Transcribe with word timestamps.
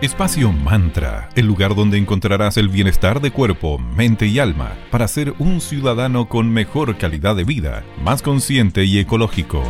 Espacio 0.00 0.50
Mantra, 0.50 1.28
el 1.36 1.44
lugar 1.44 1.74
donde 1.74 1.98
encontrarás 1.98 2.56
el 2.56 2.70
bienestar 2.70 3.20
de 3.20 3.30
cuerpo, 3.32 3.76
mente 3.76 4.24
y 4.24 4.38
alma 4.38 4.78
para 4.90 5.06
ser 5.06 5.34
un 5.38 5.60
ciudadano 5.60 6.26
con 6.26 6.50
mejor 6.50 6.96
calidad 6.96 7.36
de 7.36 7.44
vida, 7.44 7.84
más 8.02 8.22
consciente 8.22 8.84
y 8.84 8.98
ecológico. 8.98 9.62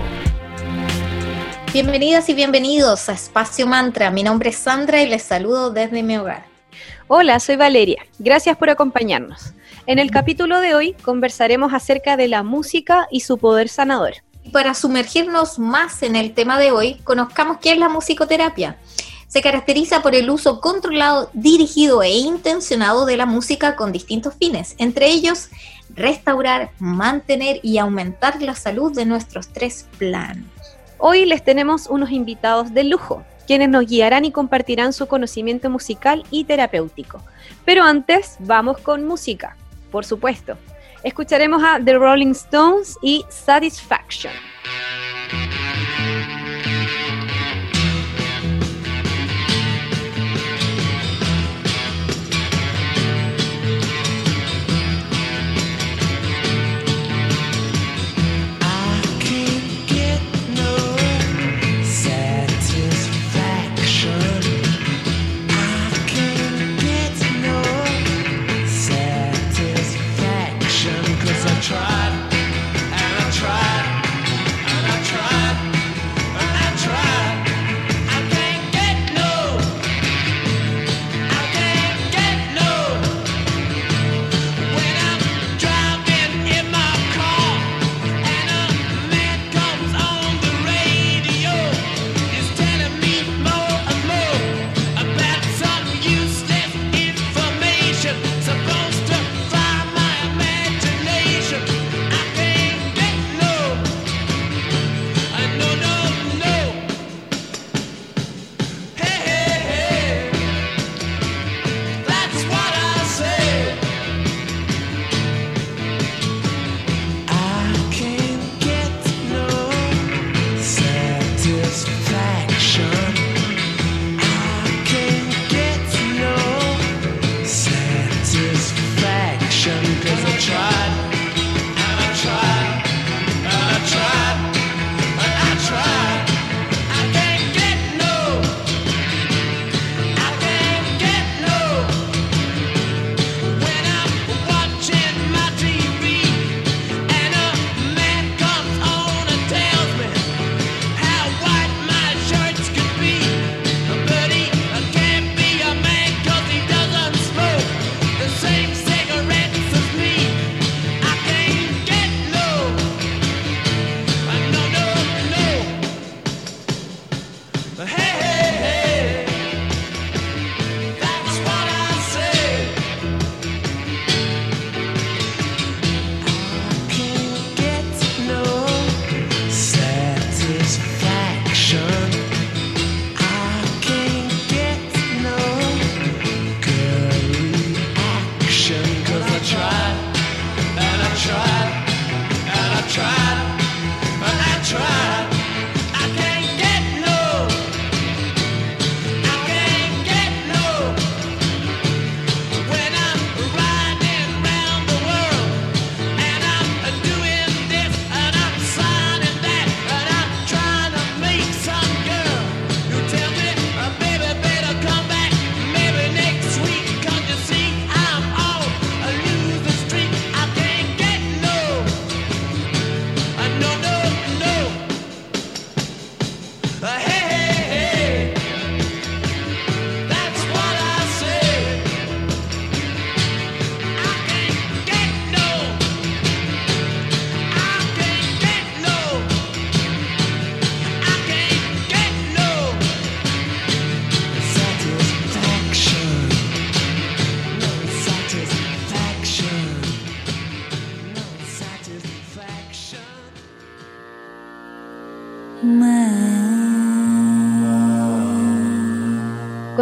Bienvenidas 1.72 2.28
y 2.28 2.35
bienvenidos 2.35 3.08
a 3.08 3.14
Espacio 3.14 3.66
Mantra. 3.66 4.12
Mi 4.12 4.22
nombre 4.22 4.51
es 4.51 4.56
Sandra 4.56 5.03
y 5.03 5.08
les 5.08 5.24
saludo 5.24 5.72
desde 5.72 6.04
mi 6.04 6.16
hogar. 6.16 6.47
Hola, 7.08 7.40
soy 7.40 7.56
Valeria. 7.56 8.06
Gracias 8.21 8.56
por 8.56 8.71
acompañarnos. 8.71 9.54
En 9.87 9.99
el 9.99 10.12
capítulo 10.12 10.60
de 10.60 10.76
hoy 10.76 10.92
conversaremos 11.03 11.74
acerca 11.74 12.17
de 12.17 12.28
la 12.28 12.44
música 12.44 13.08
y 13.10 13.21
su 13.21 13.37
poder 13.37 13.69
sanador. 13.69 14.15
Para 14.53 14.74
sumergirnos 14.74 15.58
más 15.58 16.05
en 16.05 16.15
el 16.15 16.34
tema 16.34 16.56
de 16.60 16.70
hoy, 16.70 16.95
conozcamos 17.02 17.59
qué 17.59 17.73
es 17.73 17.78
la 17.78 17.88
musicoterapia 17.88 18.77
se 19.30 19.42
caracteriza 19.42 20.02
por 20.02 20.16
el 20.16 20.28
uso 20.28 20.60
controlado, 20.60 21.30
dirigido 21.34 22.02
e 22.02 22.10
intencionado 22.10 23.06
de 23.06 23.16
la 23.16 23.27
música 23.27 23.77
con 23.77 23.92
distintos 23.92 24.34
fines, 24.34 24.74
entre 24.78 25.06
ellos 25.06 25.50
restaurar, 25.95 26.73
mantener 26.80 27.60
y 27.62 27.78
aumentar 27.78 28.42
la 28.42 28.56
salud 28.56 28.92
de 28.92 29.06
nuestros 29.06 29.48
tres 29.48 29.87
planos. 29.98 30.45
Hoy 30.98 31.27
les 31.27 31.45
tenemos 31.45 31.87
unos 31.87 32.10
invitados 32.10 32.74
de 32.74 32.82
lujo, 32.82 33.23
quienes 33.46 33.68
nos 33.68 33.87
guiarán 33.87 34.24
y 34.24 34.32
compartirán 34.32 34.92
su 34.92 35.06
conocimiento 35.06 35.70
musical 35.70 36.24
y 36.32 36.42
terapéutico. 36.42 37.23
Pero 37.65 37.84
antes, 37.84 38.34
vamos 38.40 38.78
con 38.78 39.06
música, 39.06 39.56
por 39.92 40.04
supuesto. 40.04 40.59
Escucharemos 41.04 41.62
a 41.62 41.78
The 41.82 41.95
Rolling 41.95 42.32
Stones 42.32 42.98
y 43.01 43.24
Satisfaction. 43.28 44.32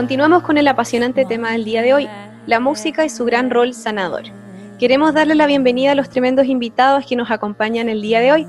Continuamos 0.08 0.42
con 0.42 0.56
el 0.56 0.66
apasionante 0.68 1.26
tema 1.26 1.52
del 1.52 1.66
día 1.66 1.82
de 1.82 1.92
hoy, 1.92 2.08
la 2.46 2.60
música 2.60 3.04
y 3.04 3.10
su 3.10 3.26
gran 3.26 3.50
rol 3.50 3.74
sanador. 3.74 4.22
Queremos 4.78 5.12
darle 5.12 5.34
la 5.34 5.46
bienvenida 5.46 5.92
a 5.92 5.94
los 5.94 6.08
tremendos 6.08 6.46
invitados 6.46 7.04
que 7.04 7.14
nos 7.14 7.30
acompañan 7.30 7.90
el 7.90 8.00
día 8.00 8.20
de 8.20 8.32
hoy. 8.32 8.46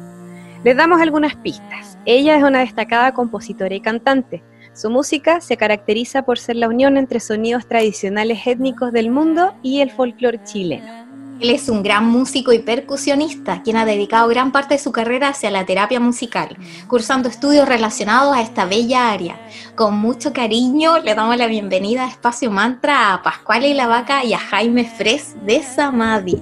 Les 0.63 0.77
damos 0.77 1.01
algunas 1.01 1.35
pistas. 1.35 1.97
Ella 2.05 2.37
es 2.37 2.43
una 2.43 2.59
destacada 2.59 3.13
compositora 3.13 3.75
y 3.75 3.81
cantante. 3.81 4.41
Su 4.73 4.89
música 4.89 5.41
se 5.41 5.57
caracteriza 5.57 6.23
por 6.23 6.39
ser 6.39 6.55
la 6.55 6.69
unión 6.69 6.95
entre 6.95 7.19
sonidos 7.19 7.67
tradicionales 7.67 8.47
étnicos 8.47 8.93
del 8.93 9.09
mundo 9.09 9.53
y 9.61 9.81
el 9.81 9.91
folclore 9.91 10.41
chileno. 10.45 11.08
Él 11.39 11.51
es 11.51 11.69
un 11.69 11.83
gran 11.83 12.05
músico 12.05 12.51
y 12.51 12.59
percusionista, 12.59 13.61
quien 13.63 13.77
ha 13.77 13.85
dedicado 13.85 14.27
gran 14.27 14.51
parte 14.51 14.73
de 14.73 14.79
su 14.79 14.91
carrera 14.91 15.29
hacia 15.29 15.49
la 15.49 15.65
terapia 15.65 16.01
musical, 16.01 16.57
cursando 16.87 17.29
estudios 17.29 17.65
relacionados 17.65 18.35
a 18.35 18.41
esta 18.41 18.65
bella 18.65 19.09
área. 19.09 19.39
Con 19.75 19.97
mucho 19.97 20.33
cariño 20.33 20.99
le 20.99 21.15
damos 21.15 21.37
la 21.37 21.47
bienvenida 21.47 22.03
a 22.03 22.09
Espacio 22.09 22.51
Mantra 22.51 23.13
a 23.13 23.23
Pascual 23.23 23.65
y 23.65 23.73
la 23.73 23.87
Vaca 23.87 24.25
y 24.25 24.33
a 24.33 24.39
Jaime 24.39 24.83
Fres 24.83 25.37
de 25.45 25.63
Samadhi. 25.63 26.41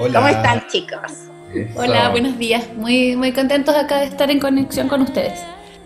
Hola. 0.00 0.20
¿Cómo 0.20 0.28
están, 0.28 0.66
chicos? 0.68 1.12
Hola, 1.76 2.08
buenos 2.08 2.38
días. 2.38 2.66
Muy, 2.76 3.16
muy 3.16 3.30
contentos 3.32 3.76
acá 3.76 3.98
de 3.98 4.06
estar 4.06 4.30
en 4.30 4.40
conexión 4.40 4.88
con 4.88 5.02
ustedes. 5.02 5.38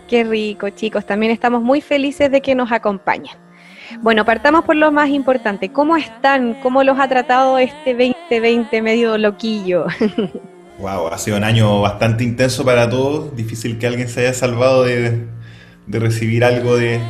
Qué 0.07 0.23
rico, 0.23 0.71
chicos. 0.71 1.05
También 1.05 1.33
estamos 1.33 1.61
muy 1.61 1.81
felices 1.81 2.31
de 2.31 2.41
que 2.41 2.55
nos 2.55 2.71
acompañen. 2.71 3.35
Bueno, 4.01 4.25
partamos 4.25 4.65
por 4.65 4.77
lo 4.77 4.93
más 4.93 5.09
importante. 5.09 5.73
¿Cómo 5.73 5.97
están? 5.97 6.55
¿Cómo 6.63 6.85
los 6.85 7.01
ha 7.01 7.09
tratado 7.09 7.59
este 7.59 7.95
2020 8.31 8.83
medio 8.83 9.17
loquillo? 9.17 9.87
Wow, 10.79 11.09
ha 11.09 11.19
sido 11.19 11.39
un 11.39 11.45
año 11.45 11.81
bastante 11.81 12.23
intenso 12.23 12.65
para 12.65 12.89
todos. 12.89 13.35
Difícil 13.35 13.79
que 13.79 13.87
alguien 13.89 14.09
se 14.09 14.21
haya 14.21 14.33
salvado 14.33 14.85
de, 14.85 15.27
de 15.87 15.99
recibir 15.99 16.45
algo 16.45 16.77
de, 16.77 17.01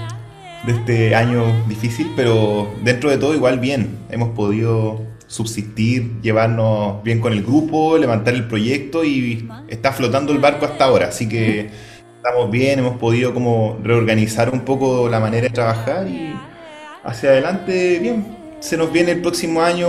de 0.64 0.72
este 0.72 1.14
año 1.14 1.42
difícil, 1.68 2.10
pero 2.16 2.72
dentro 2.82 3.10
de 3.10 3.18
todo 3.18 3.34
igual 3.34 3.58
bien. 3.58 3.98
Hemos 4.08 4.30
podido 4.30 5.02
subsistir, 5.26 6.20
llevarnos 6.22 7.02
bien 7.02 7.20
con 7.20 7.32
el 7.32 7.42
grupo, 7.42 7.98
levantar 7.98 8.32
el 8.34 8.48
proyecto 8.48 9.04
y 9.04 9.46
está 9.68 9.92
flotando 9.92 10.32
el 10.32 10.38
barco 10.38 10.64
hasta 10.64 10.84
ahora. 10.84 11.08
Así 11.08 11.28
que 11.28 11.68
estamos 12.16 12.50
bien, 12.50 12.78
hemos 12.78 12.96
podido 12.96 13.34
como 13.34 13.78
reorganizar 13.82 14.50
un 14.50 14.60
poco 14.60 15.08
la 15.10 15.20
manera 15.20 15.48
de 15.48 15.50
trabajar 15.50 16.08
y 16.08 16.32
hacia 17.04 17.30
adelante 17.30 17.98
bien. 17.98 18.38
Se 18.60 18.76
nos 18.76 18.90
viene 18.90 19.12
el 19.12 19.20
próximo 19.20 19.60
año 19.62 19.88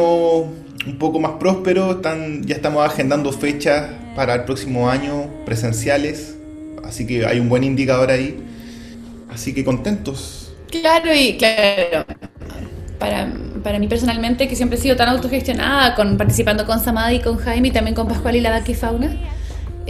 un 0.85 0.97
poco 0.97 1.19
más 1.19 1.33
próspero, 1.33 1.91
están, 1.91 2.43
ya 2.43 2.55
estamos 2.55 2.85
agendando 2.85 3.31
fechas 3.31 3.89
para 4.15 4.35
el 4.35 4.43
próximo 4.43 4.89
año 4.89 5.29
presenciales, 5.45 6.35
así 6.83 7.05
que 7.05 7.25
hay 7.25 7.39
un 7.39 7.49
buen 7.49 7.63
indicador 7.63 8.11
ahí. 8.11 8.43
Así 9.31 9.53
que 9.53 9.63
contentos. 9.63 10.53
Claro, 10.71 11.13
y 11.13 11.37
claro, 11.37 12.05
para, 12.97 13.31
para 13.63 13.79
mí 13.79 13.87
personalmente, 13.87 14.47
que 14.47 14.55
siempre 14.55 14.77
he 14.77 14.81
sido 14.81 14.95
tan 14.95 15.09
autogestionada, 15.09 15.95
con, 15.95 16.17
participando 16.17 16.65
con 16.65 16.79
Samadhi, 16.79 17.19
con 17.19 17.37
Jaime 17.37 17.69
y 17.69 17.71
también 17.71 17.95
con 17.95 18.07
Pascual 18.07 18.35
y 18.35 18.41
la 18.41 18.51
Vaca 18.51 18.73
Fauna, 18.73 19.15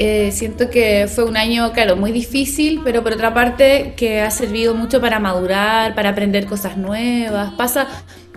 eh, 0.01 0.31
siento 0.31 0.69
que 0.69 1.09
fue 1.13 1.25
un 1.25 1.35
año, 1.35 1.73
claro, 1.73 1.97
muy 1.97 2.13
difícil, 2.13 2.79
pero 2.85 3.03
por 3.03 3.11
otra 3.11 3.33
parte 3.33 3.95
que 3.97 4.21
ha 4.21 4.31
servido 4.31 4.73
mucho 4.73 5.01
para 5.01 5.19
madurar, 5.19 5.93
para 5.93 6.09
aprender 6.09 6.45
cosas 6.45 6.77
nuevas. 6.77 7.51
Pasa, 7.57 7.87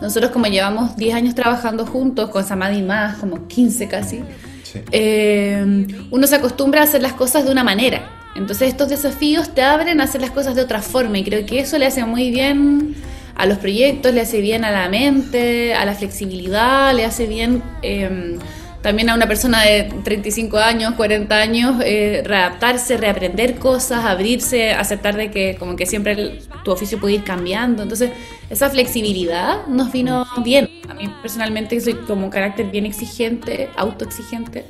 nosotros 0.03 0.31
como 0.33 0.47
llevamos 0.47 0.97
10 0.97 1.15
años 1.15 1.35
trabajando 1.35 1.87
juntos, 1.87 2.29
con 2.31 2.45
Samadhi 2.45 2.83
más, 2.83 3.17
como 3.17 3.47
15 3.49 3.89
casi, 3.89 4.21
Sí. 4.63 4.81
eh, 4.91 5.87
uno 6.11 6.27
se 6.27 6.37
acostumbra 6.37 6.81
a 6.81 6.85
hacer 6.85 7.01
las 7.03 7.13
cosas 7.15 7.45
de 7.45 7.51
una 7.53 7.65
manera. 7.65 8.11
Entonces 8.35 8.69
estos 8.69 8.89
desafíos 8.89 9.55
te 9.55 9.63
abren 9.63 10.01
a 10.01 10.05
hacer 10.05 10.21
las 10.21 10.31
cosas 10.31 10.55
de 10.55 10.63
otra 10.63 10.81
forma 10.83 11.19
y 11.19 11.25
creo 11.25 11.45
que 11.47 11.61
eso 11.61 11.77
le 11.79 11.87
hace 11.87 12.05
muy 12.05 12.31
bien 12.31 12.95
a 13.35 13.47
los 13.47 13.59
proyectos, 13.59 14.15
le 14.15 14.21
hace 14.23 14.41
bien 14.41 14.65
a 14.65 14.71
la 14.71 14.89
mente, 14.89 15.75
a 15.75 15.85
la 15.85 15.95
flexibilidad, 15.95 16.95
le 16.95 17.05
hace 17.05 17.27
bien 17.27 17.63
eh, 17.83 18.39
también 18.83 19.09
a 19.11 19.15
una 19.15 19.27
persona 19.29 19.63
de 19.63 19.85
35 20.05 20.59
años, 20.59 20.95
40 20.95 21.37
años, 21.37 21.77
eh, 21.85 22.23
readaptarse, 22.25 22.97
reaprender 22.97 23.55
cosas, 23.57 24.05
abrirse, 24.05 24.73
aceptar 24.73 25.17
de 25.17 25.31
que 25.31 25.57
como 25.59 25.77
que 25.77 25.87
siempre 25.87 26.13
el- 26.13 26.41
tu 26.65 26.73
oficio 26.73 26.99
puede 27.01 27.15
ir 27.15 27.25
cambiando. 27.25 27.83
Entonces 27.83 28.11
esa 28.51 28.69
flexibilidad 28.71 29.67
nos 29.69 29.93
vino 29.93 30.27
bien. 30.45 30.69
A 30.89 30.95
mí 30.95 31.09
personalmente 31.23 31.81
soy 31.81 31.95
como 31.95 32.25
un 32.25 32.31
carácter 32.31 32.67
bien 32.71 32.85
exigente, 32.87 33.69
autoexigente. 33.77 34.65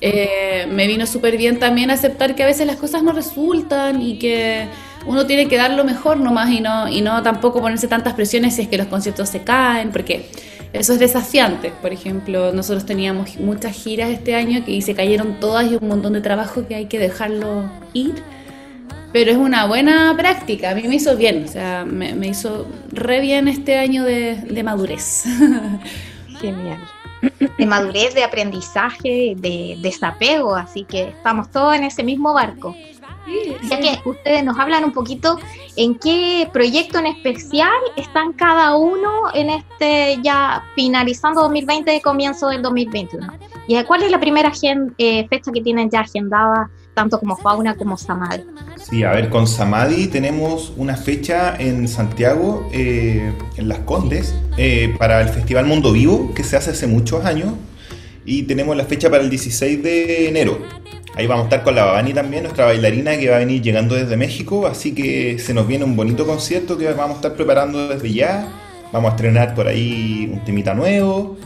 Eh, 0.00 0.66
me 0.70 0.86
vino 0.86 1.06
súper 1.06 1.36
bien 1.38 1.58
también 1.58 1.90
aceptar 1.90 2.34
que 2.34 2.42
a 2.42 2.46
veces 2.46 2.66
las 2.66 2.76
cosas 2.76 3.02
no 3.02 3.12
resultan 3.12 4.02
y 4.02 4.18
que 4.18 4.66
uno 5.06 5.24
tiene 5.26 5.48
que 5.48 5.56
dar 5.56 5.70
lo 5.72 5.84
mejor 5.84 6.18
nomás 6.18 6.50
y 6.50 6.60
no, 6.60 6.88
y 6.88 7.00
no 7.00 7.22
tampoco 7.22 7.60
ponerse 7.62 7.88
tantas 7.88 8.12
presiones 8.14 8.56
si 8.56 8.62
es 8.62 8.68
que 8.68 8.76
los 8.76 8.88
conciertos 8.88 9.28
se 9.30 9.42
caen, 9.42 9.92
porque 9.92 10.28
eso 10.72 10.92
es 10.92 10.98
desafiante. 10.98 11.72
Por 11.82 11.92
ejemplo, 11.92 12.52
nosotros 12.52 12.86
teníamos 12.86 13.38
muchas 13.38 13.76
giras 13.76 14.10
este 14.10 14.34
año 14.34 14.64
que 14.64 14.80
se 14.82 14.94
cayeron 14.94 15.40
todas 15.40 15.70
y 15.70 15.76
un 15.76 15.88
montón 15.88 16.12
de 16.12 16.20
trabajo 16.20 16.66
que 16.66 16.74
hay 16.74 16.86
que 16.86 16.98
dejarlo 16.98 17.70
ir. 17.92 18.14
Pero 19.12 19.30
es 19.30 19.36
una 19.36 19.66
buena 19.66 20.14
práctica, 20.16 20.70
a 20.70 20.74
mí 20.74 20.86
me 20.86 20.96
hizo 20.96 21.16
bien, 21.16 21.44
o 21.44 21.48
sea, 21.48 21.86
me, 21.86 22.14
me 22.14 22.28
hizo 22.28 22.66
re 22.90 23.20
bien 23.20 23.48
este 23.48 23.78
año 23.78 24.04
de, 24.04 24.36
de 24.36 24.62
madurez. 24.62 25.24
Genial. 26.40 26.80
De 27.56 27.66
madurez, 27.66 28.14
de 28.14 28.24
aprendizaje, 28.24 29.34
de 29.36 29.78
desapego, 29.80 30.54
así 30.54 30.84
que 30.84 31.04
estamos 31.04 31.50
todos 31.50 31.74
en 31.76 31.84
ese 31.84 32.02
mismo 32.02 32.34
barco. 32.34 32.76
Ya 33.68 33.80
que 33.80 33.98
ustedes 34.04 34.44
nos 34.44 34.58
hablan 34.58 34.84
un 34.84 34.92
poquito 34.92 35.38
en 35.76 35.94
qué 35.98 36.48
proyecto 36.52 36.98
en 36.98 37.06
especial 37.06 37.70
están 37.96 38.32
cada 38.32 38.76
uno 38.76 39.32
en 39.34 39.50
este 39.50 40.18
ya 40.22 40.64
finalizando 40.74 41.42
2020 41.42 41.96
y 41.96 42.00
comienzo 42.00 42.48
del 42.48 42.62
2021. 42.62 43.26
¿Y 43.68 43.82
cuál 43.84 44.02
es 44.02 44.10
la 44.10 44.20
primera 44.20 44.52
eh, 44.62 45.26
fecha 45.28 45.50
que 45.52 45.60
tienen 45.60 45.90
ya 45.90 46.00
agendada, 46.00 46.70
tanto 46.94 47.18
como 47.18 47.36
Fauna 47.36 47.74
como 47.76 47.96
Samadhi? 47.96 48.44
Sí, 48.76 49.02
a 49.02 49.10
ver, 49.10 49.28
con 49.28 49.46
Samadhi 49.46 50.06
tenemos 50.06 50.72
una 50.76 50.96
fecha 50.96 51.56
en 51.58 51.88
Santiago, 51.88 52.68
eh, 52.72 53.32
en 53.56 53.68
Las 53.68 53.80
Condes, 53.80 54.34
eh, 54.56 54.94
para 54.98 55.20
el 55.20 55.28
Festival 55.28 55.66
Mundo 55.66 55.92
Vivo, 55.92 56.32
que 56.34 56.44
se 56.44 56.56
hace 56.56 56.70
hace 56.70 56.86
muchos 56.86 57.24
años, 57.24 57.54
y 58.24 58.44
tenemos 58.44 58.76
la 58.76 58.84
fecha 58.84 59.10
para 59.10 59.22
el 59.22 59.30
16 59.30 59.82
de 59.82 60.28
enero. 60.28 60.58
Ahí 61.16 61.26
vamos 61.26 61.44
a 61.44 61.46
estar 61.46 61.64
con 61.64 61.74
la 61.74 61.86
Babani 61.86 62.12
también, 62.12 62.42
nuestra 62.42 62.66
bailarina 62.66 63.16
que 63.16 63.30
va 63.30 63.36
a 63.36 63.38
venir 63.38 63.62
llegando 63.62 63.94
desde 63.94 64.18
México, 64.18 64.66
así 64.66 64.94
que 64.94 65.38
se 65.38 65.54
nos 65.54 65.66
viene 65.66 65.82
un 65.82 65.96
bonito 65.96 66.26
concierto 66.26 66.76
que 66.76 66.92
vamos 66.92 67.12
a 67.12 67.14
estar 67.14 67.34
preparando 67.34 67.88
desde 67.88 68.12
ya. 68.12 68.52
Vamos 68.92 69.12
a 69.12 69.14
estrenar 69.14 69.54
por 69.54 69.66
ahí 69.66 70.28
un 70.30 70.44
temita 70.44 70.74
nuevo, 70.74 71.38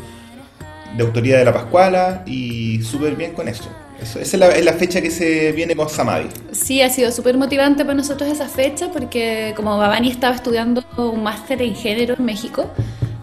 de 0.97 1.05
autoría 1.05 1.39
de 1.39 1.45
la 1.45 1.53
Pascuala, 1.53 2.25
y 2.27 2.83
súper 2.83 3.15
bien 3.15 3.33
con 3.33 3.47
eso. 3.47 3.71
Esa 4.03 4.21
es 4.21 4.35
la, 4.35 4.49
es 4.49 4.65
la 4.65 4.73
fecha 4.73 5.01
que 5.01 5.11
se 5.11 5.53
viene 5.53 5.77
con 5.77 5.89
Samadhi. 5.89 6.27
Sí, 6.51 6.83
ha 6.83 6.91
sido 6.91 7.13
súper 7.13 7.37
motivante 7.37 7.85
para 7.85 7.95
nosotros 7.95 8.29
esa 8.29 8.49
fecha 8.49 8.91
porque 8.91 9.53
como 9.55 9.79
Babani 9.79 10.11
estaba 10.11 10.35
estudiando 10.35 10.83
un 10.97 11.23
máster 11.23 11.63
en 11.63 11.77
género 11.77 12.17
en 12.19 12.25
México 12.25 12.69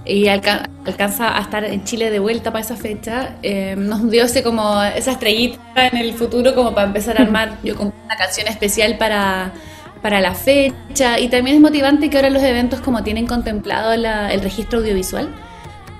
y 0.08 0.28
alca- 0.28 0.70
alcanza 0.86 1.38
a 1.38 1.42
estar 1.42 1.64
en 1.66 1.84
Chile 1.84 2.10
de 2.12 2.20
vuelta 2.20 2.52
para 2.52 2.64
esa 2.64 2.76
fecha, 2.76 3.36
eh, 3.44 3.76
nos 3.78 4.10
dio 4.10 4.24
ese 4.26 4.42
como 4.44 4.82
esa 4.84 5.12
estrellita 5.12 5.88
en 5.88 5.98
el 5.98 6.14
futuro 6.14 6.56
como 6.56 6.74
para 6.74 6.88
empezar 6.88 7.20
a 7.20 7.24
armar 7.24 7.58
yo 7.64 7.76
compré 7.76 7.98
una 8.06 8.16
canción 8.16 8.48
especial 8.48 8.98
para, 8.98 9.52
para 10.02 10.22
la 10.22 10.34
fecha 10.34 11.20
y 11.20 11.28
también 11.28 11.58
es 11.58 11.62
motivante 11.62 12.10
que 12.10 12.18
ahora 12.18 12.30
los 12.30 12.44
eventos 12.44 12.80
como 12.82 13.04
tienen 13.04 13.28
contemplado 13.28 13.96
la- 13.98 14.34
el 14.34 14.42
registro 14.42 14.80
audiovisual 14.80 15.30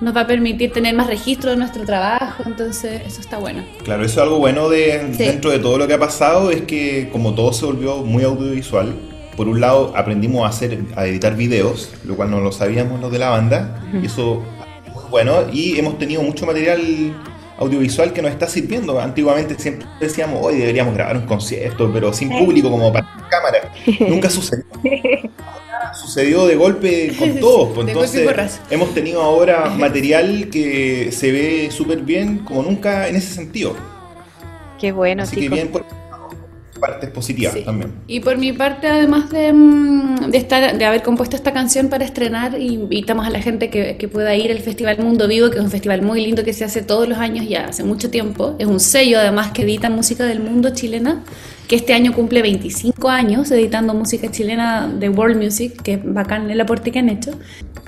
nos 0.00 0.14
va 0.16 0.20
a 0.20 0.26
permitir 0.28 0.72
tener 0.72 0.94
más 0.94 1.08
registro 1.08 1.50
de 1.50 1.56
nuestro 1.56 1.84
trabajo, 1.84 2.44
entonces 2.46 3.02
eso 3.04 3.20
está 3.20 3.36
bueno. 3.38 3.64
Claro, 3.82 4.04
eso 4.04 4.12
es 4.12 4.18
algo 4.22 4.38
bueno 4.38 4.68
de, 4.68 5.08
Sí. 5.12 5.24
dentro 5.24 5.50
de 5.50 5.58
todo 5.58 5.76
lo 5.76 5.88
que 5.88 5.94
ha 5.94 5.98
pasado, 5.98 6.52
es 6.52 6.62
que 6.62 7.08
como 7.10 7.34
todo 7.34 7.52
se 7.52 7.66
volvió 7.66 7.96
muy 8.04 8.22
audiovisual, 8.22 8.94
por 9.38 9.46
un 9.48 9.60
lado 9.60 9.92
aprendimos 9.94 10.44
a 10.44 10.48
hacer, 10.48 10.80
a 10.96 11.06
editar 11.06 11.36
videos, 11.36 11.92
lo 12.04 12.16
cual 12.16 12.28
no 12.28 12.40
lo 12.40 12.50
sabíamos 12.50 13.00
los 13.00 13.12
de 13.12 13.20
la 13.20 13.30
banda, 13.30 13.80
y 14.02 14.06
eso 14.06 14.42
es 14.84 14.92
muy 14.92 15.04
bueno, 15.10 15.44
y 15.52 15.78
hemos 15.78 15.96
tenido 15.96 16.22
mucho 16.22 16.44
material 16.44 17.14
audiovisual 17.56 18.12
que 18.12 18.20
nos 18.20 18.32
está 18.32 18.48
sirviendo. 18.48 18.98
Antiguamente 18.98 19.54
siempre 19.56 19.86
decíamos, 20.00 20.44
hoy 20.44 20.56
deberíamos 20.56 20.92
grabar 20.92 21.16
un 21.16 21.26
concierto, 21.26 21.88
pero 21.92 22.12
sin 22.12 22.30
público, 22.30 22.68
como 22.68 22.92
para 22.92 23.06
cámara. 23.30 23.72
Nunca 24.08 24.28
sucedió. 24.28 24.64
Ahora 24.74 25.94
Sucedió 25.94 26.44
de 26.48 26.56
golpe 26.56 27.14
con 27.16 27.38
todos. 27.38 27.68
pues, 27.76 27.86
y 27.86 27.90
entonces, 27.92 28.60
hemos 28.70 28.92
tenido 28.92 29.22
ahora 29.22 29.70
material 29.78 30.48
que 30.50 31.12
se 31.12 31.30
ve 31.30 31.68
súper 31.70 32.00
bien, 32.00 32.38
como 32.38 32.64
nunca 32.64 33.06
en 33.06 33.14
ese 33.14 33.32
sentido. 33.34 33.76
Qué 34.80 34.90
bueno, 34.90 35.22
Así 35.22 35.36
que 35.36 35.42
chicos. 35.42 35.54
bien 35.54 35.68
por 35.68 35.84
partes 36.78 37.10
positivas 37.10 37.52
Sí. 37.54 37.62
también. 37.62 37.92
Y 38.06 38.20
por 38.20 38.38
mi 38.38 38.52
parte, 38.52 38.86
además 38.86 39.30
de, 39.30 39.52
mm, 39.52 40.30
de 40.30 40.38
estar, 40.38 40.76
de 40.78 40.84
haber 40.84 41.02
compuesto 41.02 41.36
esta 41.36 41.52
canción 41.52 41.88
para 41.88 42.04
estrenar, 42.04 42.58
invitamos 42.60 43.26
a 43.26 43.30
la 43.30 43.40
gente 43.40 43.70
que, 43.70 43.96
que 43.96 44.08
pueda 44.08 44.34
ir 44.34 44.50
al 44.50 44.58
Festival 44.60 44.98
Mundo 44.98 45.28
Vivo, 45.28 45.50
que 45.50 45.58
es 45.58 45.64
un 45.64 45.70
festival 45.70 46.02
muy 46.02 46.24
lindo 46.24 46.44
que 46.44 46.52
se 46.52 46.64
hace 46.64 46.82
todos 46.82 47.08
los 47.08 47.18
años 47.18 47.48
ya 47.48 47.66
hace 47.66 47.84
mucho 47.84 48.10
tiempo. 48.10 48.54
Es 48.58 48.66
un 48.66 48.80
sello 48.80 49.18
además 49.18 49.52
que 49.52 49.62
edita 49.62 49.90
música 49.90 50.24
del 50.24 50.40
mundo 50.40 50.70
chilena, 50.70 51.22
que 51.66 51.76
este 51.76 51.92
año 51.92 52.14
cumple 52.14 52.40
25 52.42 53.08
años 53.10 53.50
editando 53.50 53.92
música 53.94 54.30
chilena 54.30 54.88
de 54.88 55.08
World 55.10 55.42
Music, 55.42 55.82
que 55.82 55.94
es 55.94 56.00
bacán 56.02 56.50
el 56.50 56.60
aporte 56.60 56.90
que 56.90 56.98
han 57.00 57.10
hecho. 57.10 57.32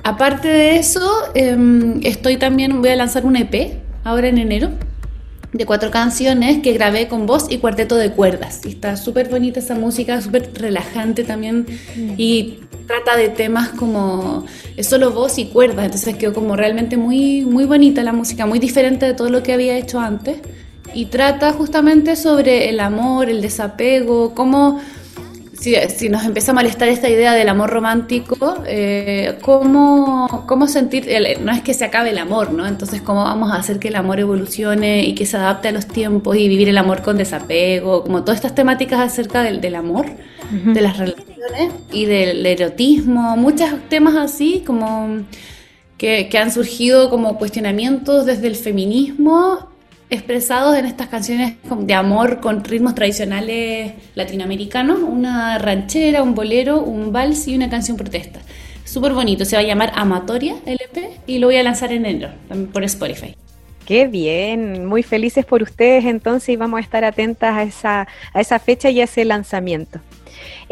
Aparte 0.05 0.49
de 0.49 0.77
eso, 0.77 1.01
em, 1.35 2.01
estoy 2.05 2.37
también, 2.37 2.81
voy 2.81 2.91
a 2.91 2.97
lanzar 2.97 3.25
un 3.25 3.37
EP 3.37 3.75
ahora 4.05 4.29
en 4.29 4.39
enero 4.39 4.71
de 5.53 5.67
cuatro 5.67 5.91
canciones 5.91 6.63
que 6.63 6.73
grabé 6.73 7.09
con 7.09 7.27
voz 7.27 7.47
y 7.51 7.59
cuarteto 7.59 7.97
de 7.97 8.13
cuerdas. 8.13 8.61
Y 8.65 8.71
está 8.71 8.97
súper 8.97 9.29
bonita 9.29 9.61
esa 9.61 9.75
música, 9.75 10.21
súper 10.21 10.51
relajante 10.55 11.25
también. 11.25 11.67
Y 12.17 12.61
trata 12.87 13.17
de 13.17 13.29
temas 13.29 13.71
como 13.71 14.45
es 14.77 14.87
solo 14.87 15.11
voz 15.11 15.39
y 15.39 15.47
cuerdas. 15.47 15.87
Entonces 15.87 16.17
quedó 16.17 16.33
como 16.33 16.57
realmente 16.57 16.97
muy, 16.97 17.45
muy 17.45 17.65
bonita 17.65 18.03
la 18.03 18.13
música, 18.13 18.47
muy 18.47 18.59
diferente 18.59 19.07
de 19.07 19.15
todo 19.15 19.29
lo 19.29 19.43
que 19.43 19.53
había 19.53 19.77
hecho 19.77 19.99
antes. 19.99 20.39
Y 20.95 21.07
trata 21.07 21.53
justamente 21.53 22.17
sobre 22.17 22.69
el 22.69 22.81
amor, 22.81 23.29
el 23.29 23.41
desapego, 23.41 24.35
cómo 24.35 24.81
si, 25.61 26.09
nos 26.09 26.25
empieza 26.25 26.53
a 26.53 26.55
molestar 26.55 26.89
esta 26.89 27.09
idea 27.09 27.35
del 27.35 27.49
amor 27.49 27.71
romántico, 27.71 28.63
eh, 28.67 29.37
¿cómo, 29.43 30.45
¿cómo, 30.47 30.67
sentir, 30.67 31.07
no 31.43 31.53
es 31.53 31.61
que 31.61 31.75
se 31.75 31.85
acabe 31.85 32.11
el 32.11 32.19
amor, 32.19 32.53
¿no? 32.53 32.67
Entonces, 32.67 33.03
¿cómo 33.03 33.25
vamos 33.25 33.53
a 33.53 33.57
hacer 33.57 33.79
que 33.79 33.89
el 33.89 33.97
amor 33.97 34.21
evolucione 34.21 35.05
y 35.05 35.15
que 35.15 35.27
se 35.27 35.37
adapte 35.37 35.69
a 35.69 35.73
los 35.73 35.87
tiempos 35.87 36.37
y 36.37 36.49
vivir 36.49 36.71
el 36.71 36.79
amor 36.79 37.03
con 37.03 37.19
desapego? 37.19 38.03
Como 38.03 38.23
todas 38.23 38.37
estas 38.37 38.55
temáticas 38.55 39.01
acerca 39.01 39.43
del, 39.43 39.61
del 39.61 39.75
amor, 39.75 40.07
de 40.51 40.81
las 40.81 40.97
relaciones 40.97 41.73
y 41.93 42.07
del 42.07 42.45
erotismo, 42.45 43.37
muchos 43.37 43.69
temas 43.89 44.17
así 44.17 44.63
como... 44.67 45.25
Que, 45.99 46.31
que 46.31 46.39
han 46.39 46.51
surgido 46.51 47.11
como 47.11 47.37
cuestionamientos 47.37 48.25
desde 48.25 48.47
el 48.47 48.57
feminismo 48.57 49.70
expresados 50.11 50.77
en 50.77 50.87
estas 50.87 51.09
canciones 51.09 51.55
de 51.65 51.95
amor 51.95 52.41
con 52.41 52.65
ritmos 52.65 52.95
tradicionales 52.95 53.93
latinoamericanos, 54.15 54.99
una 55.01 55.59
ranchera, 55.59 56.23
un 56.23 56.35
bolero, 56.35 56.83
un 56.83 57.13
vals 57.13 57.47
y 57.49 57.55
una 57.55 57.71
canción 57.71 57.97
protesta. 57.97 58.41
Súper 58.85 59.13
bonito, 59.13 59.45
se 59.45 59.57
va 59.57 59.63
a 59.63 59.65
llamar 59.65 59.93
Amatoria 59.95 60.57
LP 60.67 61.21
y 61.27 61.39
lo 61.39 61.47
voy 61.47 61.57
a 61.57 61.63
lanzar 61.63 61.93
en 61.93 62.07
enero 62.07 62.31
por 62.73 62.83
Spotify. 62.85 63.37
Qué 63.87 64.07
bien, 64.07 64.87
muy 64.87 65.03
felices 65.03 65.45
por 65.45 65.63
ustedes 65.63 66.05
entonces 66.05 66.51
y 66.51 66.57
vamos 66.57 66.79
a 66.79 66.81
estar 66.83 67.05
atentas 67.05 67.57
a 67.57 67.63
esa, 67.63 68.09
a 68.33 68.41
esa 68.41 68.59
fecha 68.59 68.91
y 68.91 69.01
a 69.01 69.05
ese 69.05 69.25
lanzamiento. 69.25 70.01